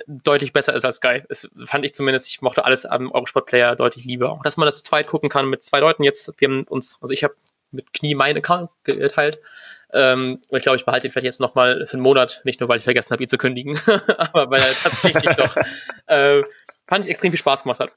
[0.07, 1.23] deutlich besser ist als Sky.
[1.27, 4.39] Das fand ich zumindest, ich mochte alles am Eurosport-Player deutlich lieber.
[4.43, 7.13] Dass man das zu zweit gucken kann mit zwei Leuten jetzt, wir haben uns, also
[7.13, 7.35] ich habe
[7.71, 9.39] mit Knie meinen Account geteilt
[9.93, 12.69] ähm, und ich glaube, ich behalte ihn vielleicht jetzt nochmal für einen Monat, nicht nur,
[12.69, 13.79] weil ich vergessen habe, ihn zu kündigen,
[14.17, 15.57] aber weil er tatsächlich doch,
[16.07, 16.43] äh,
[16.87, 17.91] fand ich extrem viel Spaß gemacht hat.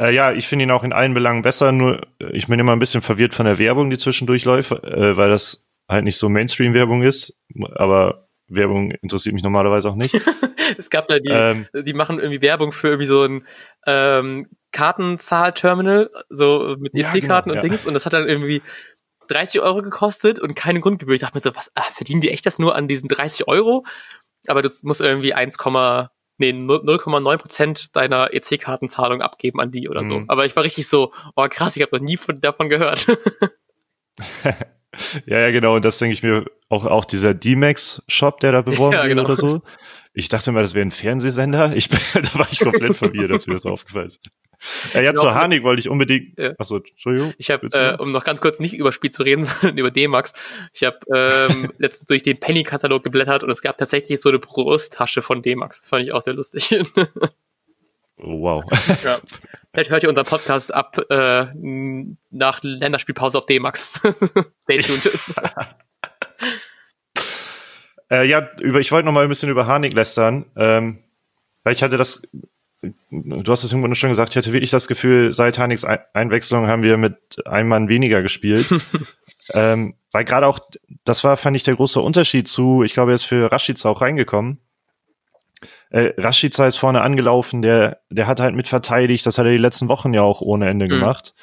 [0.00, 2.72] Äh, ja, ich finde ihn auch in allen Belangen besser, nur äh, ich bin immer
[2.72, 6.28] ein bisschen verwirrt von der Werbung, die zwischendurch läuft, äh, weil das halt nicht so
[6.28, 7.40] Mainstream-Werbung ist,
[7.74, 10.14] aber Werbung interessiert mich normalerweise auch nicht.
[10.78, 13.46] es gab da die, ähm, die machen irgendwie Werbung für irgendwie so ein
[13.86, 17.60] ähm, Kartenzahlterminal, so mit EC-Karten ja, genau, und ja.
[17.62, 18.62] Dings, und das hat dann irgendwie
[19.28, 21.14] 30 Euro gekostet und keine Grundgebühr.
[21.14, 23.84] Ich dachte mir so, was, ah, verdienen die echt das nur an diesen 30 Euro?
[24.46, 25.56] Aber du musst irgendwie 1,
[26.38, 30.06] nee, 0,9 Prozent deiner EC-Kartenzahlung abgeben an die oder mhm.
[30.06, 30.22] so.
[30.28, 33.06] Aber ich war richtig so, oh krass, ich habe noch nie von, davon gehört.
[35.26, 35.76] ja, ja, genau.
[35.76, 39.24] Und das denke ich mir auch, auch dieser D-Max-Shop, der da beworben ja, genau.
[39.24, 39.62] oder so.
[40.12, 41.74] Ich dachte mal, das wäre ein Fernsehsender.
[41.74, 44.20] Ich, da war ich komplett verwirrt, als mir das aufgefallen ist.
[44.94, 46.38] Ja, ja, zu Harnik wollte ich unbedingt.
[46.38, 46.52] Ja.
[46.58, 47.34] Achso, Entschuldigung.
[47.36, 50.32] Ich habe, äh, um noch ganz kurz nicht über Spiel zu reden, sondern über D-Max.
[50.72, 55.20] Ich habe ähm, letztens durch den Penny-Katalog geblättert und es gab tatsächlich so eine Brusttasche
[55.20, 55.80] von D-Max.
[55.80, 56.74] Das fand ich auch sehr lustig.
[58.16, 58.64] oh, wow.
[59.04, 59.20] Ja.
[59.72, 61.46] Vielleicht hört ihr unseren Podcast ab äh,
[62.30, 63.90] nach Länderspielpause auf D-Max.
[64.62, 65.10] Stay tuned.
[68.10, 70.46] Äh, ja, über, ich wollte noch mal ein bisschen über Harnik lästern.
[70.56, 70.98] Ähm,
[71.62, 72.22] weil ich hatte das
[73.10, 76.82] du hast es irgendwann schon gesagt, ich hatte wirklich das Gefühl, seit Haniks Einwechslung haben
[76.82, 78.66] wir mit einem Mann weniger gespielt.
[79.54, 80.58] ähm, weil gerade auch,
[81.04, 84.00] das war, fand ich, der große Unterschied zu, ich glaube, er ist für Rashica auch
[84.00, 84.60] reingekommen.
[85.90, 89.58] Äh, Rashica ist vorne angelaufen, der, der hat halt mit verteidigt, das hat er die
[89.58, 90.90] letzten Wochen ja auch ohne Ende mhm.
[90.90, 91.34] gemacht.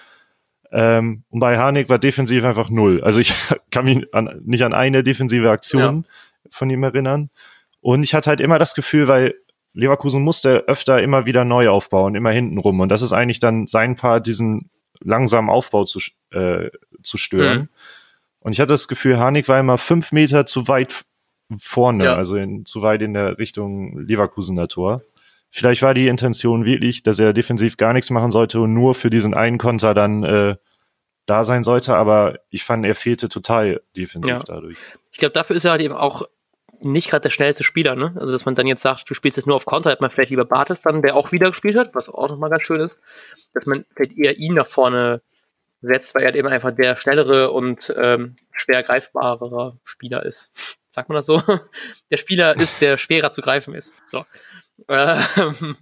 [0.72, 3.04] Ähm, und bei Harnik war defensiv einfach null.
[3.04, 3.34] Also ich
[3.72, 6.50] kann mich an, nicht an eine defensive Aktion ja.
[6.50, 7.30] von ihm erinnern.
[7.82, 9.36] Und ich hatte halt immer das Gefühl, weil
[9.74, 12.80] Leverkusen musste öfter immer wieder neu aufbauen, immer hinten rum.
[12.80, 16.00] Und das ist eigentlich dann sein Part, diesen langsamen Aufbau zu,
[16.32, 16.70] äh,
[17.04, 17.60] zu stören.
[17.60, 17.70] Mhm.
[18.40, 21.04] Und ich hatte das Gefühl, Harnik war immer fünf Meter zu weit
[21.58, 22.16] vorne, ja.
[22.16, 25.02] also in, zu weit in der Richtung Leverkusener Tor.
[25.54, 29.10] Vielleicht war die Intention wirklich, dass er defensiv gar nichts machen sollte und nur für
[29.10, 30.56] diesen einen Konter dann äh,
[31.26, 34.40] da sein sollte, aber ich fand, er fehlte total defensiv ja.
[34.40, 34.78] dadurch.
[35.12, 36.24] Ich glaube, dafür ist er halt eben auch
[36.80, 38.14] nicht gerade der schnellste Spieler, ne?
[38.16, 40.32] Also, dass man dann jetzt sagt, du spielst jetzt nur auf Konter, hat man vielleicht
[40.32, 43.00] lieber Bartels dann, der auch wieder gespielt hat, was auch nochmal ganz schön ist,
[43.54, 45.22] dass man vielleicht eher ihn nach vorne
[45.82, 50.78] setzt, weil er halt eben einfach der schnellere und ähm, schwer greifbarere Spieler ist.
[50.92, 51.42] Sagt man das so?
[52.12, 53.94] Der Spieler ist, der schwerer zu greifen ist.
[54.06, 54.26] So.
[54.88, 55.78] Ähm,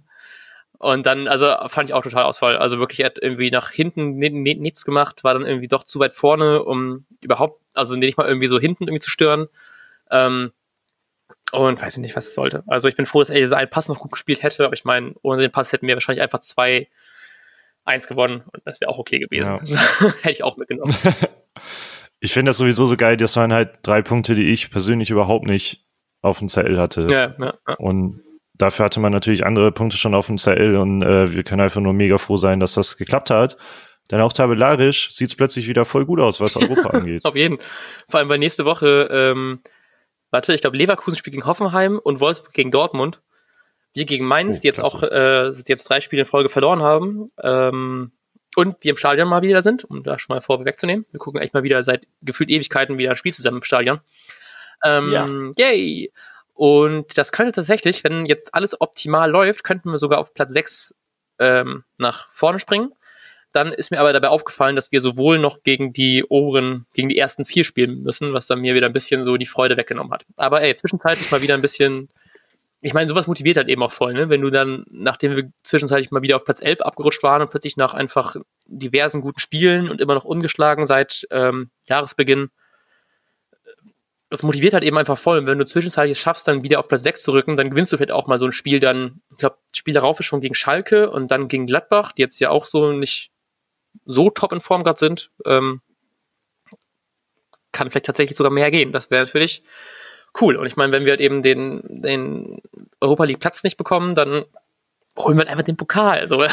[0.78, 2.56] und dann, also fand ich auch total Ausfall.
[2.56, 6.14] Also wirklich, er hat irgendwie nach hinten nichts gemacht, war dann irgendwie doch zu weit
[6.14, 9.48] vorne, um überhaupt, also nicht mal irgendwie so hinten irgendwie zu stören.
[10.10, 10.52] Ähm,
[11.52, 12.62] und weiß ich nicht, was es sollte.
[12.66, 14.84] Also ich bin froh, dass er diesen einen Pass noch gut gespielt hätte, aber ich
[14.84, 16.88] meine, ohne den Pass hätten wir wahrscheinlich einfach zwei
[17.84, 19.58] eins gewonnen und das wäre auch okay gewesen.
[19.64, 19.80] Ja.
[20.22, 20.94] Hätte ich auch mitgenommen.
[22.20, 25.46] ich finde das sowieso so geil, das waren halt drei Punkte, die ich persönlich überhaupt
[25.46, 25.86] nicht
[26.22, 27.02] auf dem Zettel hatte.
[27.10, 27.74] Ja, ja, ja.
[27.74, 28.22] Und
[28.60, 31.80] dafür hatte man natürlich andere Punkte schon auf dem Zettel und äh, wir können einfach
[31.80, 33.56] nur mega froh sein, dass das geklappt hat.
[34.10, 37.24] Denn auch tabellarisch sieht es plötzlich wieder voll gut aus, was Europa angeht.
[37.24, 37.58] Auf jeden.
[38.08, 39.60] Vor allem, weil nächste Woche ähm,
[40.30, 43.20] warte, ich glaube, Leverkusen spielt gegen Hoffenheim und Wolfsburg gegen Dortmund.
[43.92, 47.28] Wir gegen Mainz, oh, die jetzt auch äh, jetzt drei Spiele in Folge verloren haben.
[47.42, 48.12] Ähm,
[48.56, 51.06] und wir im Stadion mal wieder sind, um da schon mal vorwegzunehmen.
[51.12, 54.00] Wir gucken echt mal wieder seit gefühlt Ewigkeiten wieder ein Spiel zusammen im Stadion.
[54.84, 55.28] Ähm, ja.
[55.56, 56.12] Yay!
[56.60, 60.94] Und das könnte tatsächlich, wenn jetzt alles optimal läuft, könnten wir sogar auf Platz 6
[61.38, 62.92] ähm, nach vorne springen.
[63.50, 67.16] Dann ist mir aber dabei aufgefallen, dass wir sowohl noch gegen die oberen, gegen die
[67.16, 70.26] ersten vier spielen müssen, was dann mir wieder ein bisschen so die Freude weggenommen hat.
[70.36, 72.10] Aber ey, zwischenzeitlich mal wieder ein bisschen
[72.82, 74.28] ich meine, sowas motiviert halt eben auch voll, ne?
[74.30, 77.76] Wenn du dann, nachdem wir zwischenzeitlich mal wieder auf Platz 11 abgerutscht waren und plötzlich
[77.76, 82.50] nach einfach diversen guten Spielen und immer noch ungeschlagen seit ähm, Jahresbeginn,
[84.30, 85.38] das motiviert halt eben einfach voll.
[85.38, 87.92] Und wenn du zwischenzeitlich es schaffst, dann wieder auf Platz 6 zu rücken, dann gewinnst
[87.92, 90.40] du vielleicht auch mal so ein Spiel dann, ich glaube, das Spiel darauf ist schon
[90.40, 93.32] gegen Schalke und dann gegen Gladbach, die jetzt ja auch so nicht
[94.06, 95.32] so top in Form gerade sind.
[95.44, 95.80] Ähm,
[97.72, 98.92] kann vielleicht tatsächlich sogar mehr gehen.
[98.92, 99.64] Das wäre natürlich
[100.40, 100.56] cool.
[100.56, 102.62] Und ich meine, wenn wir halt eben den, den
[103.00, 104.44] Europa League Platz nicht bekommen, dann
[105.18, 106.28] holen wir halt einfach den Pokal.
[106.28, 106.44] So.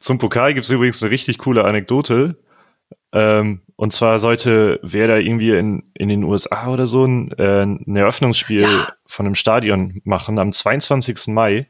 [0.00, 2.36] Zum Pokal gibt es übrigens eine richtig coole Anekdote.
[3.12, 7.62] Ähm, und zwar sollte wer da irgendwie in, in den USA oder so ein, äh,
[7.62, 8.92] ein Eröffnungsspiel ja.
[9.06, 11.28] von einem Stadion machen am 22.
[11.28, 11.68] Mai.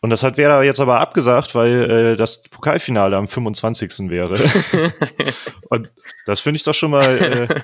[0.00, 4.08] Und das hat Werder jetzt aber abgesagt, weil äh, das Pokalfinale am 25.
[4.08, 4.38] wäre.
[5.68, 5.90] und
[6.26, 7.62] das finde ich doch schon mal äh,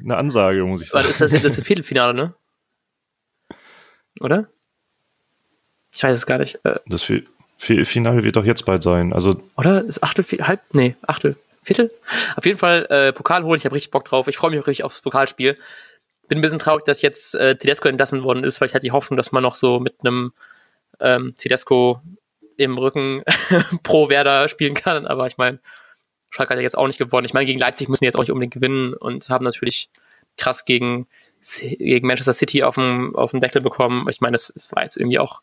[0.00, 1.08] eine Ansage, muss ich sagen.
[1.08, 2.34] Ist das, das ist das Viertelfinale, ne?
[4.20, 4.48] Oder?
[5.92, 6.58] Ich weiß es gar nicht.
[6.64, 7.10] Äh, das
[7.58, 9.12] Finale wird doch jetzt bald sein.
[9.12, 9.84] Also Oder?
[9.84, 10.60] Ist Achtel, halb?
[10.72, 11.36] Nee, Achtel.
[11.62, 11.90] Viertel?
[12.36, 13.56] Auf jeden Fall äh, Pokal holen.
[13.56, 14.28] Ich habe richtig Bock drauf.
[14.28, 15.56] Ich freue mich auch richtig aufs Pokalspiel.
[16.28, 18.92] Bin ein bisschen traurig, dass jetzt äh, Tedesco entlassen worden ist, weil ich hatte die
[18.92, 20.32] Hoffnung, dass man noch so mit einem
[21.00, 22.00] ähm, Tedesco
[22.56, 23.22] im Rücken
[23.82, 25.06] pro Werder spielen kann.
[25.06, 25.58] Aber ich meine,
[26.30, 27.24] Schalke hat ja jetzt auch nicht gewonnen.
[27.24, 29.88] Ich meine, gegen Leipzig müssen die jetzt auch nicht unbedingt gewinnen und haben natürlich
[30.36, 31.06] krass gegen,
[31.60, 34.06] gegen Manchester City auf dem, auf dem Deckel bekommen.
[34.10, 35.40] Ich meine, es war jetzt irgendwie auch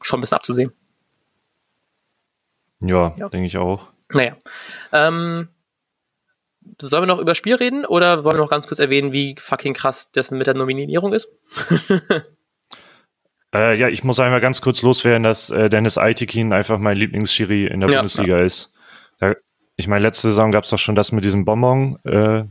[0.00, 0.72] schon ein bisschen abzusehen.
[2.82, 3.28] Ja, ja.
[3.28, 3.88] denke ich auch.
[4.10, 4.36] Naja.
[4.92, 5.48] Ähm,
[6.80, 9.74] sollen wir noch über Spiel reden oder wollen wir noch ganz kurz erwähnen, wie fucking
[9.74, 11.28] krass das mit der Nominierung ist?
[13.54, 17.66] äh, ja, ich muss einmal ganz kurz loswerden, dass äh, Dennis Aitikin einfach mein Lieblingsschiri
[17.66, 18.44] in der ja, Bundesliga ja.
[18.44, 18.74] ist.
[19.18, 19.34] Da,
[19.76, 22.44] ich meine, letzte Saison gab es doch schon das mit diesem Bonbon, äh,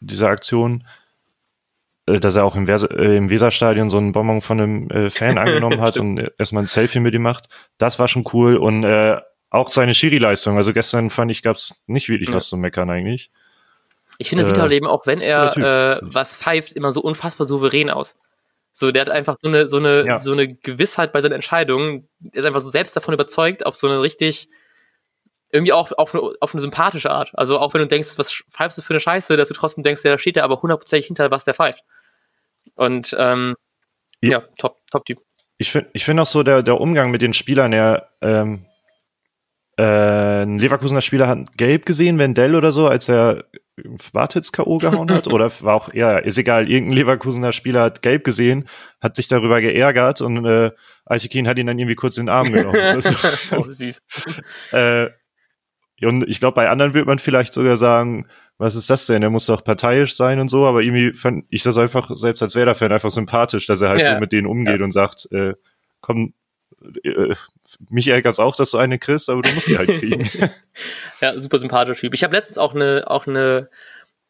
[0.00, 0.84] dieser Aktion,
[2.06, 5.10] äh, dass er auch im, Weser, äh, im Weserstadion so einen Bonbon von einem äh,
[5.10, 7.48] Fan angenommen hat und erstmal ein Selfie mit ihm macht.
[7.78, 9.20] Das war schon cool und äh,
[9.54, 10.56] auch seine Schiri-Leistung.
[10.56, 12.34] Also gestern fand ich, gab es nicht wirklich ja.
[12.34, 13.30] was zu meckern eigentlich.
[14.18, 17.46] Ich finde, es sieht halt eben auch, wenn er äh, was pfeift, immer so unfassbar
[17.46, 18.16] souverän aus.
[18.72, 20.18] So, der hat einfach so eine, so eine, ja.
[20.18, 22.08] so eine Gewissheit bei seinen Entscheidungen.
[22.32, 24.48] Er ist einfach so selbst davon überzeugt, auf so eine richtig,
[25.50, 27.30] irgendwie auch auf eine, auf eine sympathische Art.
[27.34, 30.02] Also auch wenn du denkst, was pfeifst du für eine Scheiße, dass du trotzdem denkst,
[30.04, 31.84] ja, da steht er aber hundertprozentig hinter, was der pfeift.
[32.74, 33.54] Und ähm,
[34.20, 35.18] ja, ja top, top Typ.
[35.58, 38.66] Ich finde ich finde auch so der, der Umgang mit den Spielern, der ähm,
[39.76, 43.44] äh, ein Leverkusener Spieler hat gelb gesehen, Wendell oder so, als er
[44.12, 44.78] Wartitz K.O.
[44.78, 45.26] gehauen hat.
[45.26, 48.68] oder war auch, ja, ist egal, irgendein Leverkusener Spieler hat gelb gesehen,
[49.00, 50.70] hat sich darüber geärgert und äh,
[51.06, 53.02] Aichikin hat ihn dann irgendwie kurz in den Arm genommen.
[53.50, 54.02] oh, süß.
[54.72, 55.08] äh,
[56.02, 58.26] und ich glaube, bei anderen wird man vielleicht sogar sagen,
[58.58, 59.20] was ist das denn?
[59.20, 62.54] Der muss doch parteiisch sein und so, aber irgendwie fand ich das einfach, selbst als
[62.54, 64.14] Werder-Fan, einfach sympathisch, dass er halt ja.
[64.14, 64.84] so mit denen umgeht ja.
[64.84, 65.54] und sagt, äh,
[66.00, 66.34] komm,
[67.02, 67.34] äh,
[67.90, 70.28] mich ärgert auch, dass du eine kriegst, aber du musst sie halt kriegen.
[71.20, 72.14] ja, super sympathischer Typ.
[72.14, 73.68] Ich habe letztens auch eine, auch eine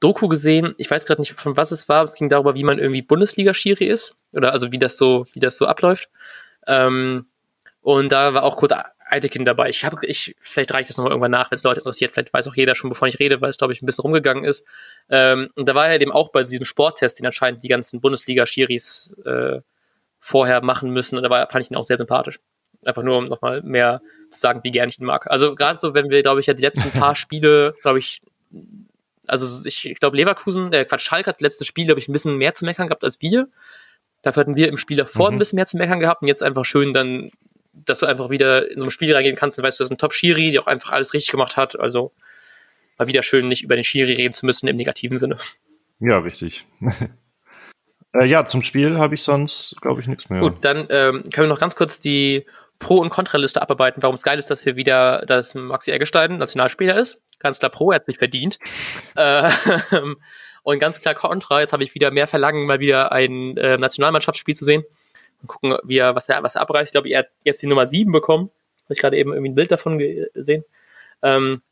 [0.00, 0.74] Doku gesehen.
[0.76, 2.04] Ich weiß gerade nicht, von was es war.
[2.04, 4.16] Es ging darüber, wie man irgendwie Bundesliga-Schiri ist.
[4.32, 6.10] Oder also wie das so, wie das so abläuft.
[6.66, 7.26] Ähm,
[7.80, 8.72] und da war auch kurz
[9.06, 9.68] Eitekin dabei.
[9.68, 12.12] Ich habe, ich, vielleicht reicht das nochmal irgendwann nach, wenn es Leute interessiert.
[12.12, 14.44] Vielleicht weiß auch jeder schon, bevor ich rede, weil es, glaube ich, ein bisschen rumgegangen
[14.44, 14.64] ist.
[15.08, 19.16] Ähm, und da war er eben auch bei diesem Sporttest, den anscheinend die ganzen Bundesliga-Schiris
[19.24, 19.60] äh,
[20.18, 21.16] vorher machen müssen.
[21.16, 22.40] Und da war, fand ich ihn auch sehr sympathisch.
[22.86, 25.30] Einfach nur, um nochmal mehr zu sagen, wie gern ich ihn mag.
[25.30, 28.22] Also gerade so, wenn wir, glaube ich, ja die letzten paar Spiele, glaube ich,
[29.26, 32.12] also ich, ich glaube, Leverkusen, äh, Quatsch, Schalke hat das letzte Spiel, glaube ich, ein
[32.12, 33.48] bisschen mehr zu meckern gehabt als wir.
[34.22, 35.36] Dafür hatten wir im Spiel davor mhm.
[35.36, 37.30] ein bisschen mehr zu meckern gehabt und jetzt einfach schön dann,
[37.72, 39.98] dass du einfach wieder in so ein Spiel reingehen kannst und weißt, du hast einen
[39.98, 41.78] Top-Schiri, der auch einfach alles richtig gemacht hat.
[41.78, 42.12] Also
[42.98, 45.38] mal wieder schön, nicht über den Schiri reden zu müssen im negativen Sinne.
[46.00, 46.64] Ja, richtig.
[48.16, 50.40] Äh, ja, zum Spiel habe ich sonst, glaube ich, nichts mehr.
[50.40, 52.46] Gut, dann ähm, können wir noch ganz kurz die
[52.78, 56.96] Pro- und Kontraliste abarbeiten, warum es geil ist, dass hier wieder das Maxi Eggestein Nationalspieler
[56.96, 57.18] ist.
[57.38, 58.58] Ganz klar Pro, er hat sich verdient.
[59.16, 59.50] äh,
[60.62, 64.56] und ganz klar Contra, jetzt habe ich wieder mehr Verlangen, mal wieder ein äh, Nationalmannschaftsspiel
[64.56, 64.84] zu sehen.
[65.42, 66.88] Und gucken, wie er, was er, was er abreißt.
[66.88, 68.50] Ich glaube, er hat jetzt die Nummer 7 bekommen.
[68.84, 70.64] Habe ich gerade eben irgendwie ein Bild davon gesehen.
[71.22, 71.62] Ähm,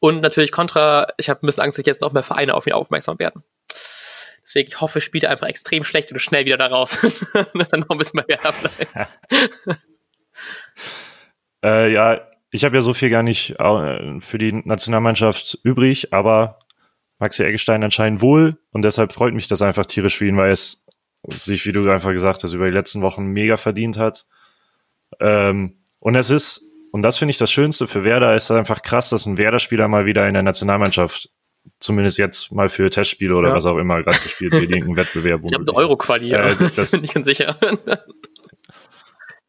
[0.00, 2.72] und natürlich Contra, ich habe ein bisschen Angst, dass jetzt noch mehr Vereine auf ihn
[2.72, 3.44] aufmerksam werden.
[4.42, 6.98] Deswegen, ich hoffe, spielt er einfach extrem schlecht und schnell wieder da raus.
[7.54, 8.38] dass er noch ein bisschen mehr
[9.66, 9.78] bleibt.
[11.64, 12.20] Äh, ja,
[12.50, 16.58] ich habe ja so viel gar nicht äh, für die Nationalmannschaft übrig, aber
[17.18, 20.84] Maxi Eggestein anscheinend wohl und deshalb freut mich das einfach tierisch für ihn, weil es
[21.28, 24.26] sich, wie du einfach gesagt hast, über die letzten Wochen mega verdient hat.
[25.20, 29.08] Ähm, und es ist, und das finde ich das Schönste für Werder, ist einfach krass,
[29.10, 31.30] dass ein Werder-Spieler mal wieder in der Nationalmannschaft
[31.78, 33.54] zumindest jetzt mal für Testspiele oder ja.
[33.54, 35.42] was auch immer gerade gespielt wird, irgendein Wettbewerb.
[35.44, 36.32] Ich habe eine Euro-Quali.
[36.32, 37.56] Äh, das bin ich ganz sicher.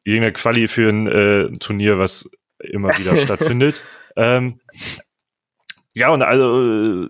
[0.04, 2.30] Irgendeine Quali für ein äh, Turnier, was
[2.60, 3.82] immer wieder stattfindet.
[4.16, 4.60] Ähm,
[5.94, 7.08] ja, und also,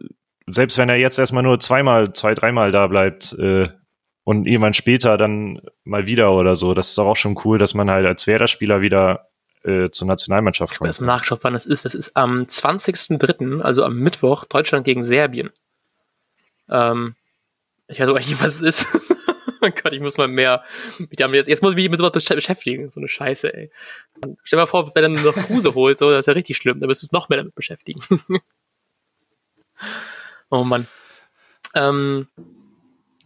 [0.48, 3.70] selbst wenn er jetzt erstmal nur zweimal, zwei, dreimal da bleibt, äh,
[4.26, 7.74] und irgendwann später dann mal wieder oder so, das ist doch auch schon cool, dass
[7.74, 9.28] man halt als Werder-Spieler wieder
[9.64, 10.90] äh, zur Nationalmannschaft kommt.
[10.90, 11.86] Ich habe nachgeschaut, wann das ist.
[11.86, 15.52] Das ist am 20.03., also am Mittwoch, Deutschland gegen Serbien.
[16.70, 17.16] Ähm,
[17.88, 18.88] ich weiß auch nicht, was es ist.
[19.64, 20.64] oh Gott, ich muss mal mehr.
[21.10, 22.90] Jetzt, jetzt muss ich mich mit sowas beschäftigen.
[22.92, 23.72] So eine Scheiße, ey.
[24.44, 26.80] Stell dir mal vor, wenn du noch Kruse holt, so, das ist ja richtig schlimm.
[26.80, 28.02] Da müssen wir uns noch mehr damit beschäftigen.
[30.50, 30.88] oh Mann.
[31.76, 32.28] Ähm,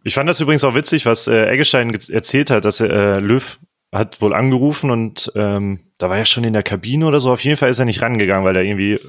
[0.04, 3.60] ich fand das übrigens auch witzig, was äh, Eggestein erzählt hat, dass er, äh, Löw
[3.92, 7.32] hat wohl angerufen und ähm, da war er schon in der Kabine oder so.
[7.32, 9.00] Auf jeden Fall ist er nicht rangegangen, weil er irgendwie äh,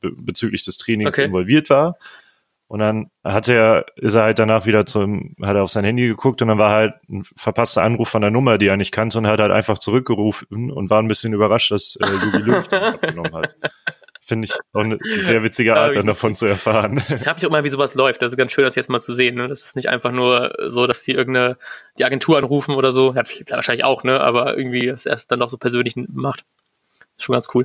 [0.00, 1.26] bezüglich des Trainings okay.
[1.26, 1.96] involviert war.
[2.68, 6.06] Und dann hat er, ist er halt danach wieder zum, hat er auf sein Handy
[6.06, 9.16] geguckt und dann war halt ein verpasster Anruf von der Nummer, die er nicht kannte
[9.16, 13.34] und hat halt einfach zurückgerufen und war ein bisschen überrascht, dass äh, Jogi Löw abgenommen
[13.34, 13.56] hat.
[14.20, 17.02] Finde ich auch eine sehr witzige Art, dann davon zu erfahren.
[17.08, 18.20] Ich habe mich auch mal, wie sowas läuft.
[18.20, 19.36] Das ist ganz schön, das jetzt mal zu sehen.
[19.36, 19.48] Ne?
[19.48, 21.56] Das ist nicht einfach nur so, dass die irgendeine,
[21.98, 23.14] die Agentur anrufen oder so.
[23.14, 24.20] Ja, wahrscheinlich auch, ne?
[24.20, 26.44] Aber irgendwie das erst dann doch so persönlich macht.
[27.16, 27.64] Ist schon ganz cool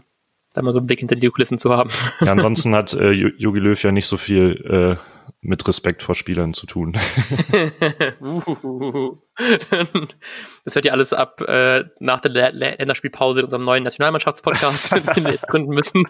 [0.53, 1.89] da mal so einen Blick hinter die Kulissen zu haben.
[2.21, 5.03] Ja, ansonsten hat äh, Jogi Löw ja nicht so viel äh,
[5.41, 6.93] mit Respekt vor Spielern zu tun.
[10.63, 15.37] das hört ihr alles ab äh, nach der Länderspielpause in unserem neuen Nationalmannschaftspodcast, den wir
[15.37, 16.03] gründen müssen.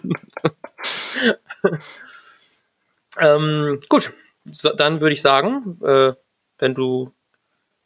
[3.18, 4.12] ähm, gut,
[4.44, 6.12] so, dann würde ich sagen, äh,
[6.58, 7.12] wenn du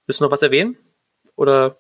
[0.08, 0.76] willst du noch was erwähnen?
[1.36, 1.78] Oder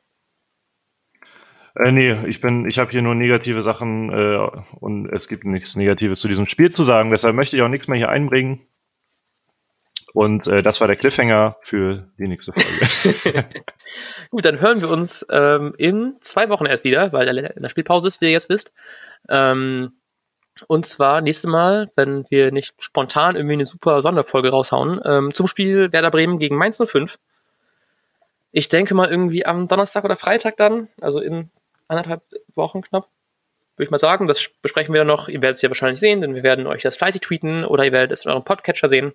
[1.84, 4.48] äh, nee, ich bin, ich habe hier nur negative Sachen äh,
[4.80, 7.10] und es gibt nichts Negatives zu diesem Spiel zu sagen.
[7.10, 8.66] Deshalb möchte ich auch nichts mehr hier einbringen.
[10.14, 13.44] Und äh, das war der Cliffhanger für die nächste Folge.
[14.30, 18.08] Gut, dann hören wir uns ähm, in zwei Wochen erst wieder, weil in der Spielpause
[18.08, 18.72] ist, wie ihr jetzt wisst.
[19.28, 19.92] Ähm,
[20.66, 25.46] und zwar nächste Mal, wenn wir nicht spontan irgendwie eine super Sonderfolge raushauen, ähm, zum
[25.46, 27.18] Spiel Werder Bremen gegen Mainz 05.
[28.50, 31.50] Ich denke mal irgendwie am Donnerstag oder Freitag dann, also in
[31.88, 32.22] anderthalb
[32.54, 33.08] Wochen knapp,
[33.76, 34.26] würde ich mal sagen.
[34.26, 35.28] Das besprechen wir dann noch.
[35.28, 37.92] Ihr werdet es ja wahrscheinlich sehen, denn wir werden euch das fleißig tweeten oder ihr
[37.92, 39.12] werdet es in eurem Podcatcher sehen.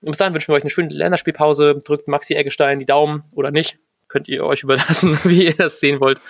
[0.00, 1.82] Und bis dahin wünschen wir euch eine schöne Länderspielpause.
[1.84, 3.78] Drückt Maxi Eggestein die Daumen oder nicht.
[4.08, 6.20] Könnt ihr euch überlassen, wie ihr das sehen wollt.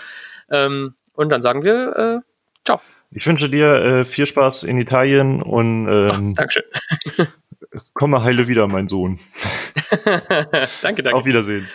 [0.50, 2.30] Ähm, und dann sagen wir äh,
[2.64, 2.80] ciao.
[3.10, 6.64] Ich wünsche dir äh, viel Spaß in Italien und ähm, Ach, Dankeschön.
[7.94, 9.18] komme heile wieder, mein Sohn.
[10.82, 11.14] danke, danke.
[11.14, 11.68] Auf Wiedersehen.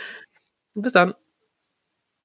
[0.74, 1.14] Bis dann.